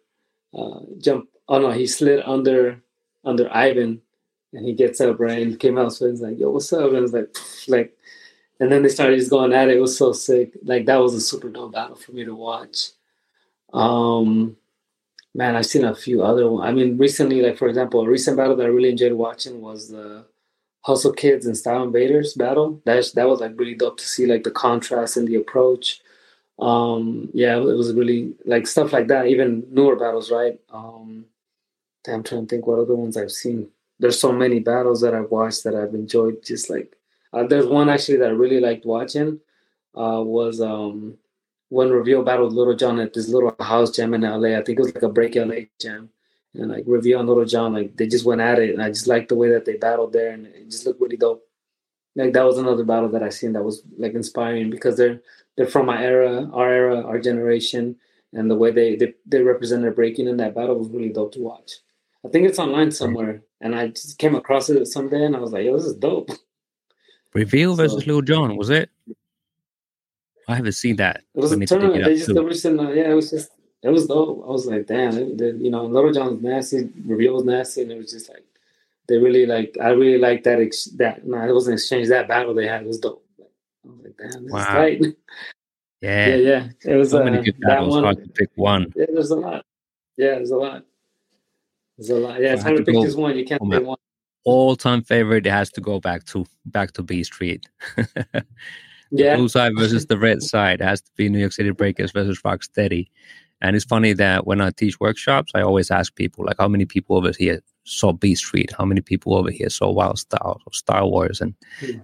uh, 0.56 0.80
jump. 0.98 1.28
Oh 1.48 1.58
no, 1.58 1.72
he 1.72 1.86
slid 1.86 2.22
under 2.24 2.80
under 3.24 3.52
Ivan, 3.52 4.02
and 4.52 4.64
he 4.64 4.72
gets 4.72 5.00
up 5.00 5.18
right 5.18 5.42
and 5.42 5.58
came 5.58 5.78
out. 5.78 5.92
So 5.92 6.08
he's 6.08 6.20
like, 6.20 6.38
"Yo, 6.38 6.50
what's 6.50 6.72
up?" 6.72 6.92
And 6.92 7.04
it's 7.04 7.12
like, 7.12 7.36
like 7.68 7.96
and 8.60 8.70
then 8.70 8.82
they 8.82 8.88
started 8.88 9.18
just 9.18 9.30
going 9.30 9.52
at 9.52 9.68
it. 9.68 9.76
It 9.76 9.80
was 9.80 9.98
so 9.98 10.12
sick. 10.12 10.52
Like 10.62 10.86
that 10.86 10.96
was 11.00 11.14
a 11.14 11.20
super 11.20 11.48
dope 11.48 11.72
battle 11.72 11.96
for 11.96 12.12
me 12.12 12.24
to 12.24 12.34
watch. 12.34 12.90
Um, 13.72 14.56
man, 15.34 15.56
I've 15.56 15.66
seen 15.66 15.84
a 15.84 15.94
few 15.94 16.22
other 16.22 16.48
ones. 16.48 16.68
I 16.68 16.72
mean, 16.72 16.96
recently, 16.96 17.42
like 17.42 17.58
for 17.58 17.68
example, 17.68 18.00
a 18.02 18.08
recent 18.08 18.36
battle 18.36 18.56
that 18.56 18.66
I 18.66 18.68
really 18.68 18.90
enjoyed 18.90 19.12
watching 19.12 19.60
was 19.60 19.88
the 19.88 20.24
Hustle 20.84 21.12
Kids 21.12 21.46
and 21.46 21.56
Style 21.56 21.82
Invaders 21.82 22.34
battle. 22.34 22.80
That's 22.84 23.12
that 23.12 23.28
was 23.28 23.40
like 23.40 23.58
really 23.58 23.74
dope 23.74 23.96
to 23.98 24.06
see 24.06 24.26
like 24.26 24.44
the 24.44 24.50
contrast 24.50 25.16
and 25.16 25.26
the 25.26 25.36
approach. 25.36 26.02
Um, 26.58 27.30
yeah, 27.32 27.56
it 27.56 27.62
was 27.62 27.94
really 27.94 28.34
like 28.44 28.66
stuff 28.66 28.92
like 28.92 29.08
that. 29.08 29.26
Even 29.26 29.66
newer 29.70 29.96
battles, 29.96 30.30
right? 30.30 30.60
Um, 30.70 31.24
I'm 32.06 32.22
trying 32.22 32.46
to 32.46 32.46
think 32.46 32.66
what 32.66 32.78
other 32.78 32.94
ones 32.94 33.16
I've 33.16 33.32
seen. 33.32 33.68
There's 33.98 34.20
so 34.20 34.30
many 34.30 34.60
battles 34.60 35.00
that 35.00 35.14
I've 35.14 35.30
watched 35.30 35.64
that 35.64 35.74
I've 35.74 35.94
enjoyed. 35.94 36.44
Just 36.44 36.68
like 36.68 36.94
uh, 37.32 37.46
there's 37.46 37.66
one 37.66 37.88
actually 37.88 38.18
that 38.18 38.28
I 38.28 38.32
really 38.32 38.60
liked 38.60 38.84
watching. 38.84 39.40
Uh, 39.96 40.20
was 40.22 40.60
um 40.60 41.16
when 41.70 41.90
Reveal 41.90 42.22
battled 42.22 42.52
Little 42.52 42.76
John 42.76 43.00
at 43.00 43.14
this 43.14 43.28
little 43.28 43.56
house 43.58 43.90
jam 43.90 44.12
in 44.12 44.20
LA. 44.20 44.58
I 44.58 44.62
think 44.62 44.78
it 44.78 44.82
was 44.82 44.94
like 44.94 45.02
a 45.02 45.08
Break 45.08 45.34
LA 45.34 45.66
jam. 45.80 46.10
And 46.54 46.70
like 46.70 46.84
Reveal 46.86 47.18
and 47.20 47.28
Little 47.28 47.44
John, 47.44 47.72
like 47.72 47.96
they 47.96 48.06
just 48.06 48.24
went 48.24 48.40
at 48.40 48.58
it, 48.60 48.70
and 48.70 48.82
I 48.82 48.88
just 48.88 49.06
liked 49.08 49.28
the 49.28 49.34
way 49.34 49.48
that 49.50 49.64
they 49.64 49.76
battled 49.76 50.12
there, 50.12 50.30
and 50.30 50.46
it 50.46 50.70
just 50.70 50.86
looked 50.86 51.00
really 51.00 51.16
dope. 51.16 51.42
Like 52.16 52.32
that 52.32 52.44
was 52.44 52.58
another 52.58 52.84
battle 52.84 53.08
that 53.08 53.22
I 53.24 53.28
seen 53.30 53.52
that 53.54 53.64
was 53.64 53.82
like 53.98 54.14
inspiring 54.14 54.70
because 54.70 54.96
they're 54.96 55.20
they're 55.56 55.66
from 55.66 55.86
my 55.86 56.00
era, 56.02 56.48
our 56.52 56.72
era, 56.72 57.02
our 57.04 57.18
generation, 57.18 57.96
and 58.32 58.48
the 58.50 58.54
way 58.54 58.70
they 58.70 58.94
they, 58.94 59.14
they 59.26 59.42
represented 59.42 59.96
breaking 59.96 60.28
in 60.28 60.36
that 60.36 60.54
battle 60.54 60.76
was 60.78 60.88
really 60.88 61.08
dope 61.12 61.32
to 61.32 61.40
watch. 61.40 61.72
I 62.24 62.28
think 62.28 62.46
it's 62.48 62.60
online 62.60 62.92
somewhere, 62.92 63.42
and 63.60 63.74
I 63.74 63.88
just 63.88 64.18
came 64.18 64.36
across 64.36 64.70
it 64.70 64.86
someday, 64.86 65.24
and 65.24 65.34
I 65.34 65.40
was 65.40 65.50
like, 65.52 65.64
"Yo, 65.64 65.76
this 65.76 65.86
is 65.86 65.94
dope." 65.96 66.30
Reveal 67.34 67.74
versus 67.74 68.04
So- 68.04 68.06
Lil 68.12 68.22
Jon, 68.22 68.56
was 68.56 68.70
it? 68.70 68.90
I 70.46 70.54
haven't 70.54 70.72
seen 70.72 70.96
that. 70.96 71.22
It 71.34 71.40
was 71.40 71.50
a 71.52 71.56
need 71.56 71.66
to 71.68 71.74
dig 71.74 71.80
tournament. 71.80 72.06
it 72.06 72.08
They 72.10 72.14
just 72.16 72.26
too. 72.28 72.34
the 72.34 72.44
recent, 72.44 72.78
uh, 72.78 72.90
yeah, 72.90 73.10
it 73.10 73.14
was 73.14 73.30
just 73.30 73.50
it 73.84 73.90
was 73.90 74.06
dope. 74.06 74.42
I 74.44 74.50
was 74.50 74.66
like, 74.66 74.86
damn, 74.86 75.16
it, 75.16 75.38
the, 75.38 75.52
you 75.52 75.70
know, 75.70 75.84
Little 75.84 76.12
John's 76.12 76.42
nasty, 76.42 76.88
Reveal 77.04 77.34
was 77.34 77.44
nasty, 77.44 77.82
and 77.82 77.92
it 77.92 77.98
was 77.98 78.10
just 78.10 78.28
like 78.30 78.44
they 79.06 79.18
really 79.18 79.44
like. 79.46 79.76
I 79.80 79.90
really 79.90 80.18
like 80.18 80.42
that. 80.44 80.58
Ex- 80.60 80.86
that 80.96 81.26
no, 81.26 81.36
it 81.46 81.52
wasn't 81.52 81.74
exchange. 81.74 82.08
That 82.08 82.26
battle 82.26 82.54
they 82.54 82.66
had 82.66 82.86
was 82.86 82.98
dope. 82.98 83.24
I 83.38 83.88
was 83.88 84.00
like, 84.02 84.16
damn, 84.16 84.44
this 84.44 84.52
Wow. 84.52 84.60
is 84.60 84.66
tight. 84.66 85.16
Yeah, 86.00 86.26
yeah, 86.34 86.36
yeah. 86.36 86.68
It 86.92 86.96
was 86.96 87.10
so 87.10 87.20
uh, 87.20 87.24
many 87.24 87.42
good 87.44 87.56
that 87.60 87.68
battles. 87.68 87.94
one. 87.94 88.04
Hard 88.04 88.24
to 88.24 88.28
pick 88.30 88.50
one. 88.54 88.92
Yeah, 88.96 89.06
there's 89.12 89.30
a 89.30 89.36
lot. 89.36 89.64
Yeah, 90.16 90.34
there's 90.36 90.50
a 90.50 90.56
lot. 90.56 90.84
There's 91.98 92.10
a 92.10 92.14
lot. 92.16 92.40
Yeah, 92.40 92.54
it's 92.54 92.62
hard 92.62 92.78
to 92.78 92.82
pick 92.82 92.94
just 93.02 93.18
one. 93.18 93.36
You 93.36 93.44
can't 93.44 93.62
pick 93.70 93.84
one. 93.84 93.98
All-time 94.44 95.02
favorite. 95.02 95.46
It 95.46 95.50
has 95.50 95.70
to 95.72 95.80
go 95.80 96.00
back 96.00 96.24
to 96.26 96.44
back 96.66 96.92
to 96.92 97.02
Beat 97.02 97.24
Street. 97.26 97.66
Yeah, 99.16 99.36
blue 99.36 99.48
side 99.48 99.72
versus 99.78 100.06
the 100.06 100.18
red 100.18 100.42
side. 100.42 100.80
It 100.80 100.84
has 100.84 101.00
to 101.02 101.10
be 101.16 101.28
New 101.28 101.38
York 101.38 101.52
City 101.52 101.70
Breakers 101.70 102.10
versus 102.10 102.40
Rocksteady. 102.42 103.08
And 103.64 103.74
it's 103.74 103.84
funny 103.86 104.12
that 104.12 104.46
when 104.46 104.60
I 104.60 104.70
teach 104.72 105.00
workshops, 105.00 105.50
I 105.54 105.62
always 105.62 105.90
ask 105.90 106.14
people 106.14 106.44
like, 106.44 106.56
how 106.58 106.68
many 106.68 106.84
people 106.84 107.16
over 107.16 107.32
here 107.36 107.62
saw 107.84 108.12
Beat 108.12 108.34
Street? 108.34 108.70
How 108.76 108.84
many 108.84 109.00
people 109.00 109.34
over 109.34 109.50
here 109.50 109.70
saw 109.70 109.90
Wild 109.90 110.18
Style 110.18 110.60
or 110.66 110.72
Style 110.74 111.10
Wars? 111.10 111.40
And 111.40 111.54
Hmm. 111.80 112.00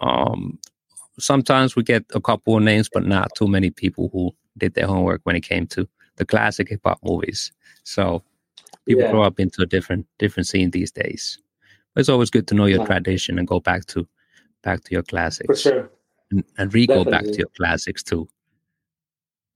um, 0.00 0.58
sometimes 1.18 1.74
we 1.74 1.82
get 1.82 2.04
a 2.14 2.20
couple 2.20 2.56
of 2.56 2.62
names, 2.62 2.88
but 2.88 3.04
not 3.04 3.34
too 3.34 3.48
many 3.48 3.70
people 3.70 4.10
who 4.12 4.30
did 4.56 4.74
their 4.74 4.86
homework 4.86 5.22
when 5.24 5.34
it 5.34 5.40
came 5.40 5.66
to 5.68 5.88
the 6.18 6.24
classic 6.24 6.68
hip 6.68 6.82
hop 6.84 7.00
movies. 7.02 7.50
So 7.82 8.22
people 8.86 9.02
Yeah. 9.02 9.10
grow 9.10 9.22
up 9.24 9.40
into 9.40 9.60
a 9.60 9.66
different 9.66 10.06
different 10.20 10.46
scene 10.46 10.70
these 10.70 10.92
days. 10.92 11.36
But 11.94 12.02
it's 12.02 12.08
always 12.08 12.30
good 12.30 12.46
to 12.46 12.54
know 12.54 12.66
your 12.66 12.78
Yeah. 12.78 12.86
tradition 12.86 13.40
and 13.40 13.48
go 13.48 13.58
back 13.58 13.86
to 13.86 14.06
back 14.62 14.84
to 14.84 14.92
your 14.92 15.02
classics 15.02 15.62
for 15.64 15.68
sure. 15.68 15.90
and, 16.30 16.44
and 16.58 16.72
re-go 16.72 17.04
back 17.04 17.24
to 17.24 17.38
your 17.38 17.50
classics 17.56 18.04
too. 18.04 18.28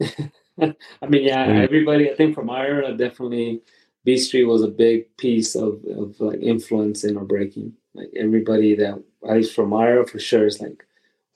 I 1.03 1.07
mean, 1.09 1.25
yeah, 1.25 1.47
Mm. 1.47 1.65
everybody. 1.65 2.11
I 2.11 2.15
think 2.15 2.35
from 2.35 2.51
our 2.51 2.65
era, 2.67 2.95
definitely, 2.97 3.63
Beat 4.05 4.19
Street 4.19 4.45
was 4.45 4.63
a 4.63 4.69
big 4.69 5.15
piece 5.17 5.55
of, 5.55 5.85
of 5.87 6.19
like 6.21 6.41
influence 6.41 7.05
in 7.05 7.17
our 7.17 7.25
breaking. 7.25 7.75
Like 7.95 8.11
everybody 8.17 8.75
that 8.77 9.03
at 9.29 9.37
least 9.37 9.55
from 9.55 9.73
our 9.73 9.87
era 9.89 10.07
for 10.07 10.19
sure 10.19 10.47
is 10.47 10.61
like, 10.61 10.87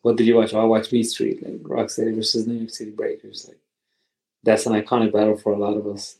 what 0.03 0.17
did 0.17 0.27
you 0.27 0.37
watch? 0.37 0.55
Oh, 0.55 0.61
I 0.61 0.65
watched 0.65 0.91
Beat 0.91 1.05
Street, 1.05 1.43
like 1.43 1.63
Rocksteady 1.63 2.15
versus 2.15 2.47
New 2.47 2.55
York 2.55 2.71
City 2.71 2.91
Breakers. 2.93 3.47
Like 3.49 3.59
that's 4.43 4.67
an 4.67 4.73
iconic 4.73 5.13
battle 5.13 5.37
for 5.37 5.53
a 5.53 5.59
lot 5.59 5.77
of 5.77 5.87
us. 5.87 6.17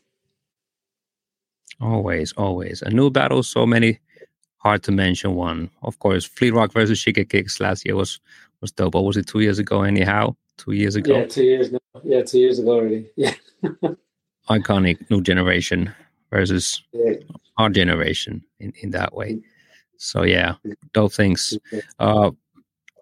Always, 1.79 2.31
always. 2.33 2.81
A 2.83 2.89
new 2.89 3.09
battle, 3.09 3.41
so 3.43 3.65
many 3.65 3.99
hard 4.57 4.83
to 4.83 4.91
mention 4.91 5.33
one. 5.33 5.69
Of 5.81 5.97
course, 5.99 6.25
Fleet 6.25 6.51
Rock 6.53 6.73
versus 6.73 7.03
Kicks 7.03 7.59
last 7.59 7.85
year 7.85 7.95
was 7.95 8.19
was 8.61 8.71
dope. 8.71 8.91
But 8.93 9.01
was 9.01 9.17
it 9.17 9.25
two 9.27 9.39
years 9.39 9.57
ago? 9.57 9.81
Anyhow, 9.81 10.35
two 10.63 10.73
years 10.73 10.95
ago. 10.95 11.17
Yeah, 11.17 11.25
two 11.25 11.43
years. 11.43 11.71
now. 11.71 11.79
Yeah, 12.03 12.21
two 12.23 12.39
years 12.39 12.59
ago 12.59 12.71
already. 12.71 13.09
Yeah. 13.15 13.33
Iconic 14.49 15.09
new 15.11 15.21
generation 15.21 15.93
versus 16.31 16.81
yeah. 16.93 17.13
our 17.57 17.69
generation 17.69 18.43
in 18.59 18.73
in 18.81 18.91
that 18.91 19.13
way. 19.13 19.33
Mm. 19.33 19.43
So 19.97 20.23
yeah, 20.23 20.55
those 20.93 21.15
things. 21.15 21.57
Uh, 21.99 22.31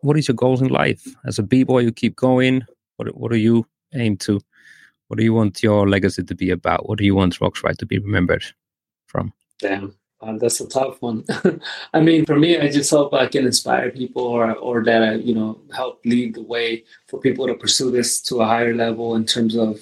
what 0.01 0.17
is 0.17 0.27
your 0.27 0.35
goals 0.35 0.61
in 0.61 0.67
life 0.67 1.07
as 1.25 1.39
a 1.39 1.43
b 1.43 1.63
boy? 1.63 1.79
You 1.79 1.91
keep 1.91 2.15
going. 2.15 2.65
What 2.97 3.15
what 3.15 3.31
do 3.31 3.37
you 3.37 3.65
aim 3.93 4.17
to? 4.17 4.41
What 5.07 5.17
do 5.17 5.23
you 5.23 5.33
want 5.33 5.63
your 5.63 5.89
legacy 5.89 6.23
to 6.23 6.35
be 6.35 6.51
about? 6.51 6.87
What 6.87 6.97
do 6.97 7.05
you 7.05 7.15
want 7.15 7.39
Roxrite 7.39 7.77
to 7.77 7.85
be 7.85 7.99
remembered 7.99 8.43
from? 9.07 9.33
Damn, 9.59 9.95
uh, 10.21 10.37
that's 10.37 10.59
a 10.59 10.67
tough 10.67 11.01
one. 11.01 11.23
I 11.93 12.01
mean, 12.01 12.25
for 12.25 12.37
me, 12.37 12.57
I 12.57 12.69
just 12.69 12.91
hope 12.91 13.13
I 13.13 13.27
can 13.27 13.45
inspire 13.45 13.89
people, 13.91 14.23
or 14.23 14.53
or 14.55 14.83
that 14.83 15.01
I, 15.03 15.13
you 15.15 15.33
know, 15.33 15.59
help 15.73 16.01
lead 16.05 16.35
the 16.35 16.41
way 16.41 16.83
for 17.07 17.19
people 17.19 17.47
to 17.47 17.55
pursue 17.55 17.91
this 17.91 18.21
to 18.23 18.41
a 18.41 18.45
higher 18.45 18.73
level 18.73 19.15
in 19.15 19.25
terms 19.25 19.55
of 19.55 19.79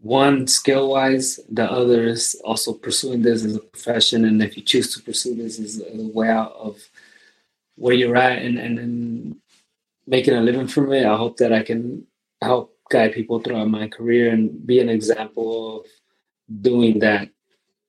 one 0.00 0.46
skill 0.46 0.90
wise, 0.90 1.40
the 1.50 1.64
other 1.70 2.04
is 2.04 2.40
also 2.44 2.72
pursuing 2.72 3.22
this 3.22 3.44
as 3.44 3.56
a 3.56 3.60
profession, 3.60 4.24
and 4.24 4.42
if 4.42 4.56
you 4.56 4.62
choose 4.62 4.94
to 4.94 5.02
pursue 5.02 5.34
this 5.34 5.58
as 5.58 5.80
a 5.80 6.08
way 6.08 6.28
out 6.28 6.52
of 6.52 6.78
where 7.76 7.94
you're 7.94 8.16
at 8.16 8.42
and 8.42 8.58
and, 8.58 8.78
and 8.78 9.36
making 10.06 10.34
a 10.34 10.40
living 10.40 10.66
from 10.68 10.92
it, 10.92 11.04
I 11.04 11.16
hope 11.16 11.36
that 11.38 11.52
I 11.52 11.62
can 11.62 12.06
help 12.42 12.74
guide 12.90 13.12
people 13.12 13.40
throughout 13.40 13.68
my 13.68 13.88
career 13.88 14.30
and 14.30 14.66
be 14.66 14.80
an 14.80 14.88
example 14.88 15.80
of 15.80 15.86
doing 16.62 17.00
that. 17.00 17.28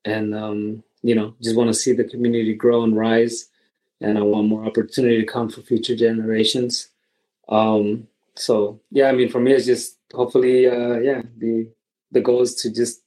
And 0.06 0.36
um, 0.36 0.84
you 1.02 1.16
know, 1.16 1.34
just 1.42 1.56
want 1.56 1.70
to 1.70 1.74
see 1.74 1.94
the 1.94 2.04
community 2.04 2.54
grow 2.54 2.84
and 2.84 2.96
rise. 2.96 3.48
And 4.02 4.18
I 4.18 4.22
want 4.22 4.48
more 4.48 4.66
opportunity 4.66 5.20
to 5.20 5.26
come 5.26 5.50
for 5.50 5.62
future 5.62 5.96
generations. 5.96 6.90
Um, 7.50 8.08
so 8.36 8.80
yeah, 8.92 9.10
I 9.10 9.12
mean, 9.12 9.30
for 9.30 9.40
me, 9.40 9.54
it's 9.54 9.66
just 9.66 9.98
hopefully, 10.14 10.68
uh, 10.68 11.00
yeah, 11.00 11.22
the 11.38 11.70
the 12.12 12.22
goal 12.22 12.42
is 12.42 12.56
to 12.56 12.74
just 12.74 13.02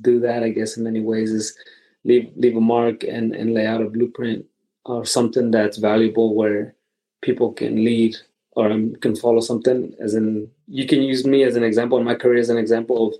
do 0.00 0.20
that. 0.20 0.42
I 0.42 0.50
guess 0.50 0.76
in 0.76 0.84
many 0.84 1.00
ways 1.00 1.32
is 1.32 1.56
leave 2.04 2.30
leave 2.36 2.56
a 2.56 2.60
mark 2.60 3.02
and 3.04 3.34
and 3.34 3.54
lay 3.54 3.66
out 3.66 3.82
a 3.82 3.90
blueprint 3.90 4.46
or 4.84 5.04
something 5.04 5.50
that's 5.50 5.78
valuable 5.78 6.34
where 6.34 6.74
people 7.22 7.52
can 7.52 7.84
lead 7.84 8.16
or 8.52 8.68
can 9.00 9.16
follow 9.16 9.40
something. 9.40 9.94
As 10.00 10.14
in, 10.14 10.48
you 10.66 10.86
can 10.86 11.02
use 11.02 11.26
me 11.26 11.42
as 11.44 11.56
an 11.56 11.64
example 11.64 11.98
in 11.98 12.04
my 12.04 12.14
career 12.14 12.38
as 12.38 12.48
an 12.50 12.58
example 12.58 13.08
of 13.08 13.14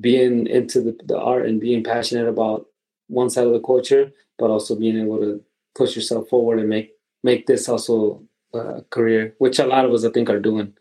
being 0.00 0.46
into 0.46 0.80
the, 0.80 0.96
the 1.04 1.18
art 1.18 1.46
and 1.46 1.60
being 1.60 1.84
passionate 1.84 2.28
about 2.28 2.66
one 3.08 3.30
side 3.30 3.46
of 3.46 3.52
the 3.52 3.60
culture, 3.60 4.12
but 4.38 4.50
also 4.50 4.76
being 4.76 4.98
able 4.98 5.18
to 5.18 5.42
push 5.74 5.96
yourself 5.96 6.28
forward 6.28 6.58
and 6.58 6.68
make 6.68 6.92
make 7.22 7.46
this 7.46 7.68
also 7.68 8.22
a 8.52 8.82
career, 8.90 9.34
which 9.38 9.58
a 9.58 9.66
lot 9.66 9.84
of 9.84 9.92
us 9.92 10.04
I 10.04 10.10
think 10.10 10.30
are 10.30 10.40
doing. 10.40 10.74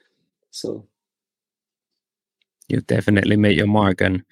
So 0.52 0.86
you 2.68 2.82
definitely 2.82 3.38
made 3.38 3.58
your 3.58 3.68
mark 3.68 4.02
and 4.02 4.24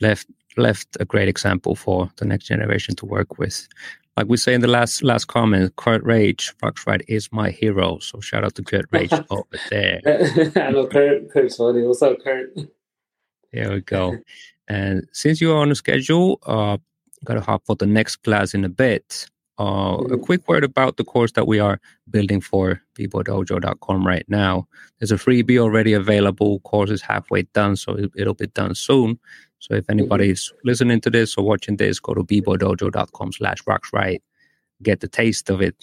left 0.00 0.26
left 0.56 0.96
a 0.98 1.04
great 1.04 1.28
example 1.28 1.74
for 1.74 2.10
the 2.16 2.24
next 2.24 2.46
generation 2.46 2.94
to 2.96 3.06
work 3.06 3.38
with. 3.38 3.68
Like 4.16 4.28
we 4.28 4.36
say 4.36 4.54
in 4.54 4.60
the 4.60 4.68
last 4.68 5.02
last 5.02 5.26
comment, 5.26 5.74
Kurt 5.76 6.02
Rage, 6.04 6.52
Roxrite 6.62 7.02
is 7.08 7.30
my 7.32 7.50
hero. 7.50 7.98
So 8.00 8.20
shout 8.20 8.44
out 8.44 8.54
to 8.56 8.62
Kurt 8.62 8.86
Rage 8.90 9.12
over 9.30 9.44
there. 9.70 10.00
I 10.56 10.70
know 10.70 10.86
Kurt. 10.86 11.30
Kurt's 11.30 11.56
funny. 11.56 11.82
What's 11.82 12.02
up, 12.02 12.18
Kurt? 12.22 12.54
There 13.52 13.72
we 13.72 13.80
go. 13.80 14.18
And 14.68 15.08
since 15.12 15.40
you 15.40 15.52
are 15.52 15.56
on 15.56 15.70
a 15.70 15.74
schedule, 15.74 16.38
uh, 16.46 16.78
gotta 17.24 17.40
hop 17.40 17.64
for 17.66 17.76
the 17.76 17.86
next 17.86 18.16
class 18.16 18.54
in 18.54 18.64
a 18.64 18.68
bit. 18.68 19.26
Uh, 19.58 19.62
a 19.62 20.04
mm-hmm. 20.04 20.22
quick 20.22 20.48
word 20.48 20.64
about 20.64 20.96
the 20.96 21.04
course 21.04 21.32
that 21.32 21.46
we 21.46 21.58
are 21.58 21.78
building 22.08 22.40
for 22.40 22.80
bboydojo.com 22.94 24.06
right 24.06 24.24
now. 24.26 24.66
There's 24.98 25.12
a 25.12 25.16
freebie 25.16 25.58
already 25.58 25.92
available. 25.92 26.60
Course 26.60 26.88
is 26.88 27.02
halfway 27.02 27.42
done, 27.42 27.76
so 27.76 27.94
it, 27.94 28.26
will 28.26 28.32
be 28.32 28.46
done 28.46 28.74
soon. 28.74 29.18
So 29.58 29.74
if 29.74 29.90
anybody's 29.90 30.48
mm-hmm. 30.48 30.68
listening 30.68 31.00
to 31.02 31.10
this 31.10 31.36
or 31.36 31.44
watching 31.44 31.76
this, 31.76 32.00
go 32.00 32.14
to 32.14 32.24
bboydojo.com 32.24 33.32
slash 33.32 33.62
roxrite. 33.64 34.22
Get 34.82 35.00
the 35.00 35.08
taste 35.08 35.50
of 35.50 35.60
it. 35.60 35.76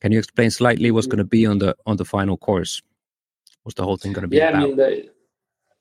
Can 0.00 0.12
you 0.12 0.18
explain 0.18 0.50
slightly 0.50 0.90
what's 0.90 1.06
going 1.06 1.18
to 1.18 1.24
be 1.24 1.44
on 1.44 1.58
the 1.58 1.76
on 1.84 1.98
the 1.98 2.04
final 2.06 2.38
course? 2.38 2.80
What's 3.62 3.74
the 3.74 3.82
whole 3.82 3.98
thing 3.98 4.14
going 4.14 4.22
to 4.22 4.28
be 4.28 4.36
yeah, 4.38 4.50
about? 4.50 4.62
I 4.62 4.66
mean, 4.66 4.76
the, 4.76 5.10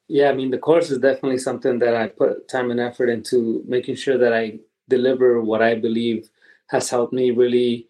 yeah, 0.08 0.30
I 0.30 0.34
mean, 0.34 0.52
the 0.52 0.58
course 0.58 0.92
is 0.92 1.00
definitely 1.00 1.40
something 1.40 1.80
that 1.80 1.96
I 1.96 2.08
put 2.08 2.48
time 2.48 2.72
and 2.72 2.80
effort 2.80 3.10
into 3.10 3.64
making 3.68 3.96
sure 3.96 4.18
that 4.18 4.34
I 4.34 4.60
deliver 4.88 5.42
what 5.42 5.62
I 5.62 5.76
believe 5.76 6.30
has 6.68 6.90
helped 6.90 7.14
me 7.14 7.32
really 7.32 7.88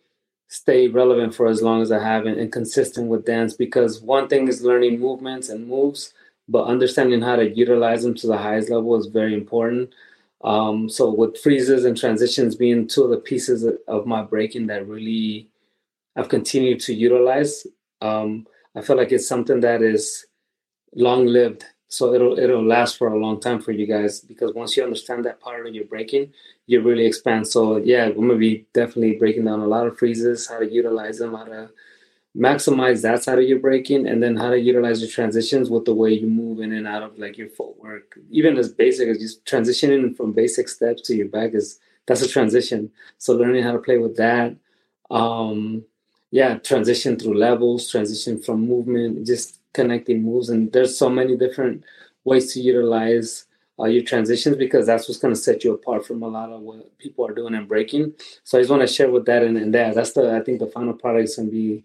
stay 0.48 0.88
relevant 0.88 1.36
for 1.36 1.48
as 1.48 1.62
long 1.62 1.82
as 1.82 1.92
I 1.92 2.02
have 2.02 2.26
and, 2.26 2.40
and 2.40 2.52
consistent 2.52 3.08
with 3.08 3.26
dance. 3.26 3.54
Because 3.54 4.02
one 4.02 4.30
thing 4.30 4.48
is 4.48 4.62
learning 4.62 5.00
movements 5.00 5.50
and 5.50 5.68
moves, 5.68 6.14
but 6.48 6.66
understanding 6.66 7.22
how 7.22 7.36
to 7.36 7.50
utilize 7.50 8.04
them 8.04 8.16
to 8.16 8.28
the 8.28 8.38
highest 8.38 8.70
level 8.70 8.96
is 8.96 9.08
very 9.08 9.34
important. 9.34 9.94
Um, 10.44 10.88
so 10.88 11.12
with 11.12 11.38
freezes 11.42 11.84
and 11.86 11.98
transitions 11.98 12.56
being 12.56 12.88
two 12.88 13.04
of 13.04 13.10
the 13.10 13.18
pieces 13.18 13.66
of 13.88 14.06
my 14.06 14.22
breaking 14.22 14.68
that 14.68 14.88
really 14.88 15.50
I've 16.16 16.30
continued 16.30 16.80
to 16.82 16.94
utilize, 16.94 17.68
um, 18.02 18.48
I 18.76 18.82
feel 18.82 18.96
like 18.96 19.12
it's 19.12 19.28
something 19.28 19.60
that 19.62 19.82
is 19.82 20.26
long 20.94 21.26
lived 21.26 21.66
so 21.88 22.14
it'll 22.14 22.38
it'll 22.40 22.66
last 22.66 22.98
for 22.98 23.10
a 23.10 23.18
long 23.18 23.40
time 23.40 23.62
for 23.62 23.72
you 23.72 23.86
guys 23.86 24.20
because 24.20 24.54
once 24.54 24.76
you 24.76 24.84
understand 24.84 25.24
that 25.24 25.40
part 25.40 25.66
of 25.66 25.74
your 25.74 25.86
breaking 25.86 26.32
you 26.68 26.82
really 26.82 27.06
expand. 27.06 27.48
So 27.48 27.78
yeah 27.78 28.10
we're 28.10 28.30
to 28.30 28.38
be 28.38 28.66
definitely 28.74 29.18
breaking 29.18 29.46
down 29.46 29.60
a 29.60 29.68
lot 29.68 29.88
of 29.88 29.98
freezes 29.98 30.48
how 30.48 30.60
to 30.60 30.70
utilize 30.70 31.20
them 31.20 31.34
how 31.34 31.46
to 31.46 31.70
maximize 32.36 33.02
that 33.02 33.24
side 33.24 33.40
of 33.40 33.46
your 33.46 33.60
breaking 33.60 34.08
and 34.08 34.22
then 34.22 34.36
how 34.36 34.50
to 34.50 34.60
utilize 34.60 35.00
your 35.02 35.10
transitions 35.10 35.70
with 35.70 35.86
the 35.86 35.94
way 35.94 36.12
you 36.12 36.28
move 36.28 36.60
in 36.60 36.74
and 36.74 36.86
out 36.86 37.02
of 37.02 37.18
like 37.18 37.38
your 37.38 37.48
footwork. 37.48 38.20
Even 38.30 38.58
as 38.58 38.74
basic 38.74 39.08
as 39.08 39.20
just 39.20 39.46
transitioning 39.46 40.16
from 40.18 40.34
basic 40.34 40.68
steps 40.68 41.02
to 41.04 41.16
your 41.16 41.30
back 41.30 41.54
is 41.54 41.80
that's 42.08 42.22
a 42.22 42.28
transition. 42.28 42.92
So 43.20 43.34
learning 43.34 43.64
how 43.64 43.72
to 43.72 43.80
play 43.80 43.98
with 43.98 44.18
that 44.18 44.56
um 45.12 45.84
yeah 46.32 46.56
transition 46.58 47.18
through 47.18 47.38
levels 47.38 47.90
transition 47.90 48.42
from 48.42 48.68
movement 48.68 49.26
just 49.26 49.60
connecting 49.76 50.24
moves 50.24 50.50
and 50.50 50.72
there's 50.72 50.98
so 50.98 51.10
many 51.10 51.38
different 51.38 51.84
ways 52.24 52.54
to 52.54 52.62
utilize 52.62 53.46
uh, 53.80 53.86
your 53.86 54.04
transitions 54.04 54.56
because 54.56 54.86
that's 54.86 55.08
what's 55.08 55.20
going 55.20 55.34
to 55.34 55.40
set 55.40 55.64
you 55.64 55.74
apart 55.74 56.06
from 56.06 56.24
a 56.24 56.28
lot 56.28 56.50
of 56.50 56.62
what 56.62 56.98
people 56.98 57.26
are 57.28 57.34
doing 57.34 57.54
and 57.56 57.68
breaking. 57.68 58.14
So 58.44 58.58
i 58.58 58.62
just 58.62 58.72
want 58.72 58.82
to 58.82 58.88
share 58.88 59.12
with 59.12 59.26
that 59.26 59.44
and, 59.44 59.58
and 59.58 59.74
that. 59.74 59.96
That's 59.96 60.14
the 60.14 60.36
i 60.36 60.42
think 60.42 60.60
the 60.60 60.68
final 60.68 60.94
product 60.94 61.26
is 61.26 61.36
going 61.36 61.50
to 61.50 61.52
be 61.52 61.84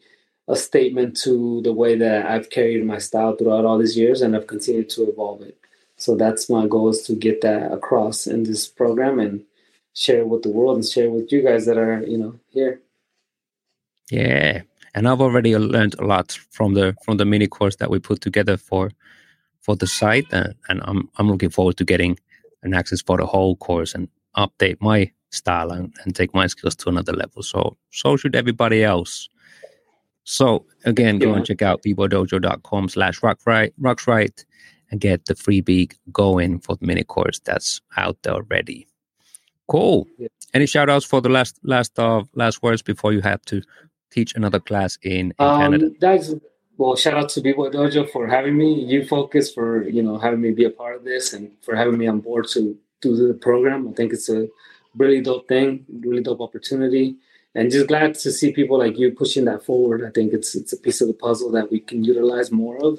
a 0.48 0.56
statement 0.56 1.16
to 1.16 1.60
the 1.62 1.72
way 1.72 1.96
that 1.96 2.26
i've 2.26 2.50
carried 2.50 2.84
my 2.84 2.98
style 2.98 3.36
throughout 3.36 3.64
all 3.64 3.78
these 3.78 3.96
years 3.96 4.20
and 4.20 4.34
i've 4.34 4.46
continued 4.46 4.88
to 4.90 5.08
evolve 5.08 5.42
it. 5.42 5.56
So 5.96 6.16
that's 6.16 6.48
my 6.48 6.66
goal 6.66 6.88
is 6.88 7.02
to 7.02 7.14
get 7.14 7.42
that 7.42 7.72
across 7.72 8.26
in 8.26 8.44
this 8.44 8.66
program 8.66 9.18
and 9.18 9.44
share 9.92 10.20
it 10.20 10.28
with 10.28 10.42
the 10.42 10.48
world 10.48 10.76
and 10.76 10.86
share 10.86 11.10
with 11.10 11.30
you 11.32 11.42
guys 11.42 11.66
that 11.66 11.76
are 11.76 12.02
you 12.02 12.18
know 12.18 12.38
here. 12.50 12.80
Yeah 14.10 14.62
and 14.94 15.08
I've 15.08 15.20
already 15.20 15.56
learned 15.56 15.94
a 15.98 16.04
lot 16.04 16.32
from 16.50 16.74
the 16.74 16.94
from 17.04 17.16
the 17.16 17.24
mini 17.24 17.46
course 17.46 17.76
that 17.76 17.90
we 17.90 17.98
put 17.98 18.20
together 18.20 18.56
for 18.56 18.90
for 19.60 19.76
the 19.76 19.86
site, 19.86 20.26
and, 20.32 20.54
and 20.68 20.80
I'm 20.84 21.08
I'm 21.16 21.30
looking 21.30 21.50
forward 21.50 21.76
to 21.78 21.84
getting 21.84 22.18
an 22.62 22.74
access 22.74 23.02
for 23.02 23.16
the 23.16 23.26
whole 23.26 23.56
course 23.56 23.94
and 23.94 24.08
update 24.36 24.76
my 24.80 25.10
style 25.30 25.70
and, 25.70 25.94
and 26.04 26.14
take 26.14 26.34
my 26.34 26.46
skills 26.46 26.76
to 26.76 26.88
another 26.88 27.12
level. 27.12 27.42
So 27.42 27.76
so 27.90 28.16
should 28.16 28.36
everybody 28.36 28.84
else. 28.84 29.28
So 30.24 30.66
again, 30.84 31.18
go 31.18 31.30
yeah. 31.30 31.36
and 31.36 31.46
check 31.46 31.62
out 31.62 31.82
bboydojo.com 31.82 32.88
slash 32.88 33.20
roxrite 33.20 34.44
and 34.90 35.00
get 35.00 35.24
the 35.24 35.34
freebie 35.34 35.92
going 36.12 36.58
for 36.60 36.76
the 36.76 36.86
mini 36.86 37.04
course 37.04 37.38
that's 37.40 37.80
out 37.96 38.18
there 38.22 38.34
already. 38.34 38.86
Cool. 39.68 40.06
Yeah. 40.18 40.28
Any 40.52 40.66
shout 40.66 40.90
outs 40.90 41.04
for 41.04 41.20
the 41.20 41.28
last 41.28 41.58
last 41.62 41.98
uh, 41.98 42.24
last 42.34 42.62
words 42.62 42.82
before 42.82 43.12
you 43.12 43.20
have 43.20 43.42
to 43.42 43.62
teach 44.10 44.34
another 44.34 44.60
class 44.60 44.98
in, 45.02 45.12
in 45.12 45.34
um, 45.38 45.60
Canada? 45.60 45.90
That's 46.00 46.34
well, 46.80 46.96
shout 46.96 47.18
out 47.18 47.28
to 47.30 47.42
B-Boy 47.42 47.68
Dojo 47.68 48.08
for 48.10 48.26
having 48.26 48.56
me. 48.56 48.72
You 48.72 49.06
focus 49.06 49.52
for 49.52 49.86
you 49.86 50.02
know 50.02 50.16
having 50.16 50.40
me 50.40 50.50
be 50.50 50.64
a 50.64 50.70
part 50.70 50.96
of 50.96 51.04
this 51.04 51.34
and 51.34 51.50
for 51.60 51.76
having 51.76 51.98
me 51.98 52.06
on 52.06 52.20
board 52.20 52.48
to 52.52 52.74
do 53.02 53.28
the 53.28 53.34
program. 53.34 53.86
I 53.86 53.92
think 53.92 54.14
it's 54.14 54.30
a 54.30 54.48
really 54.96 55.20
dope 55.20 55.46
thing, 55.46 55.84
really 56.00 56.22
dope 56.22 56.40
opportunity, 56.40 57.16
and 57.54 57.70
just 57.70 57.88
glad 57.88 58.14
to 58.14 58.30
see 58.32 58.52
people 58.52 58.78
like 58.78 58.98
you 58.98 59.12
pushing 59.12 59.44
that 59.44 59.62
forward. 59.62 60.04
I 60.06 60.10
think 60.10 60.32
it's 60.32 60.54
it's 60.54 60.72
a 60.72 60.78
piece 60.78 61.02
of 61.02 61.08
the 61.08 61.14
puzzle 61.14 61.50
that 61.52 61.70
we 61.70 61.80
can 61.80 62.02
utilize 62.02 62.50
more 62.50 62.78
of. 62.82 62.98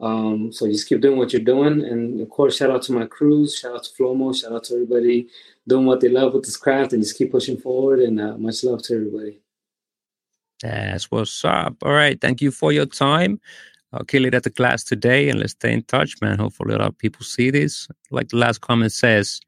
Um, 0.00 0.52
so 0.52 0.68
just 0.68 0.88
keep 0.88 1.00
doing 1.00 1.18
what 1.18 1.32
you're 1.32 1.42
doing, 1.42 1.84
and 1.84 2.20
of 2.20 2.30
course, 2.30 2.56
shout 2.56 2.70
out 2.70 2.82
to 2.82 2.92
my 2.92 3.06
crews, 3.06 3.58
shout 3.58 3.74
out 3.74 3.82
to 3.82 3.90
Flomo, 3.90 4.32
shout 4.32 4.52
out 4.52 4.62
to 4.64 4.74
everybody 4.74 5.28
doing 5.66 5.86
what 5.86 6.00
they 6.00 6.08
love 6.08 6.34
with 6.34 6.44
this 6.44 6.56
craft, 6.56 6.92
and 6.92 7.02
just 7.02 7.18
keep 7.18 7.32
pushing 7.32 7.56
forward. 7.56 7.98
And 7.98 8.20
uh, 8.20 8.38
much 8.38 8.62
love 8.62 8.82
to 8.84 8.94
everybody. 8.94 9.40
That's 10.62 11.10
what's 11.10 11.44
up. 11.44 11.76
All 11.82 11.92
right. 11.92 12.20
Thank 12.20 12.40
you 12.40 12.50
for 12.50 12.72
your 12.72 12.86
time. 12.86 13.40
I'll 13.92 14.04
kill 14.04 14.24
it 14.26 14.34
at 14.34 14.42
the 14.42 14.50
class 14.50 14.84
today 14.84 15.30
and 15.30 15.40
let's 15.40 15.52
stay 15.52 15.72
in 15.72 15.82
touch, 15.84 16.14
man. 16.20 16.38
Hopefully, 16.38 16.74
a 16.74 16.78
lot 16.78 16.88
of 16.88 16.98
people 16.98 17.24
see 17.24 17.50
this. 17.50 17.88
Like 18.10 18.28
the 18.28 18.36
last 18.36 18.60
comment 18.60 18.92
says, 18.92 19.40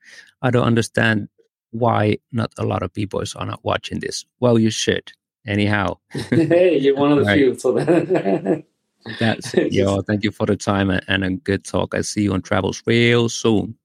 I 0.42 0.50
don't 0.50 0.66
understand 0.66 1.28
why 1.72 2.16
not 2.32 2.52
a 2.58 2.64
lot 2.64 2.82
of 2.82 2.92
people 2.92 3.22
are 3.36 3.46
not 3.46 3.64
watching 3.64 4.00
this. 4.00 4.24
Well, 4.40 4.58
you 4.58 4.70
should. 4.70 5.12
Anyhow. 5.46 5.98
hey, 6.30 6.78
you're 6.78 6.96
one 6.96 7.12
of 7.12 7.18
the 7.18 7.24
right. 7.24 7.36
few. 7.36 7.58
So 7.58 7.72
that's 9.18 9.54
it, 9.54 9.72
yo. 9.72 10.02
Thank 10.02 10.24
you 10.24 10.30
for 10.30 10.46
the 10.46 10.56
time 10.56 10.90
and 10.90 11.24
a 11.24 11.30
good 11.30 11.64
talk. 11.64 11.94
I 11.94 12.00
see 12.00 12.22
you 12.22 12.32
on 12.32 12.42
travels 12.42 12.82
real 12.86 13.28
soon. 13.28 13.76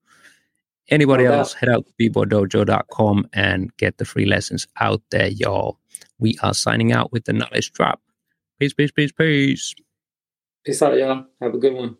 Anybody 0.89 1.23
no 1.23 1.33
else, 1.33 1.53
head 1.53 1.69
out 1.69 1.85
to 1.87 1.93
bboydojo.com 1.99 3.27
and 3.33 3.75
get 3.77 3.97
the 3.97 4.05
free 4.05 4.25
lessons 4.25 4.67
out 4.79 5.01
there, 5.09 5.27
y'all. 5.27 5.79
We 6.19 6.37
are 6.43 6.53
signing 6.53 6.93
out 6.93 7.11
with 7.11 7.25
the 7.25 7.33
knowledge 7.33 7.71
drop. 7.71 8.01
Peace, 8.59 8.73
peace, 8.73 8.91
peace, 8.91 9.11
peace. 9.11 9.75
Peace 10.65 10.81
out, 10.81 10.97
y'all. 10.97 11.25
Have 11.41 11.53
a 11.53 11.57
good 11.57 11.73
one. 11.73 11.97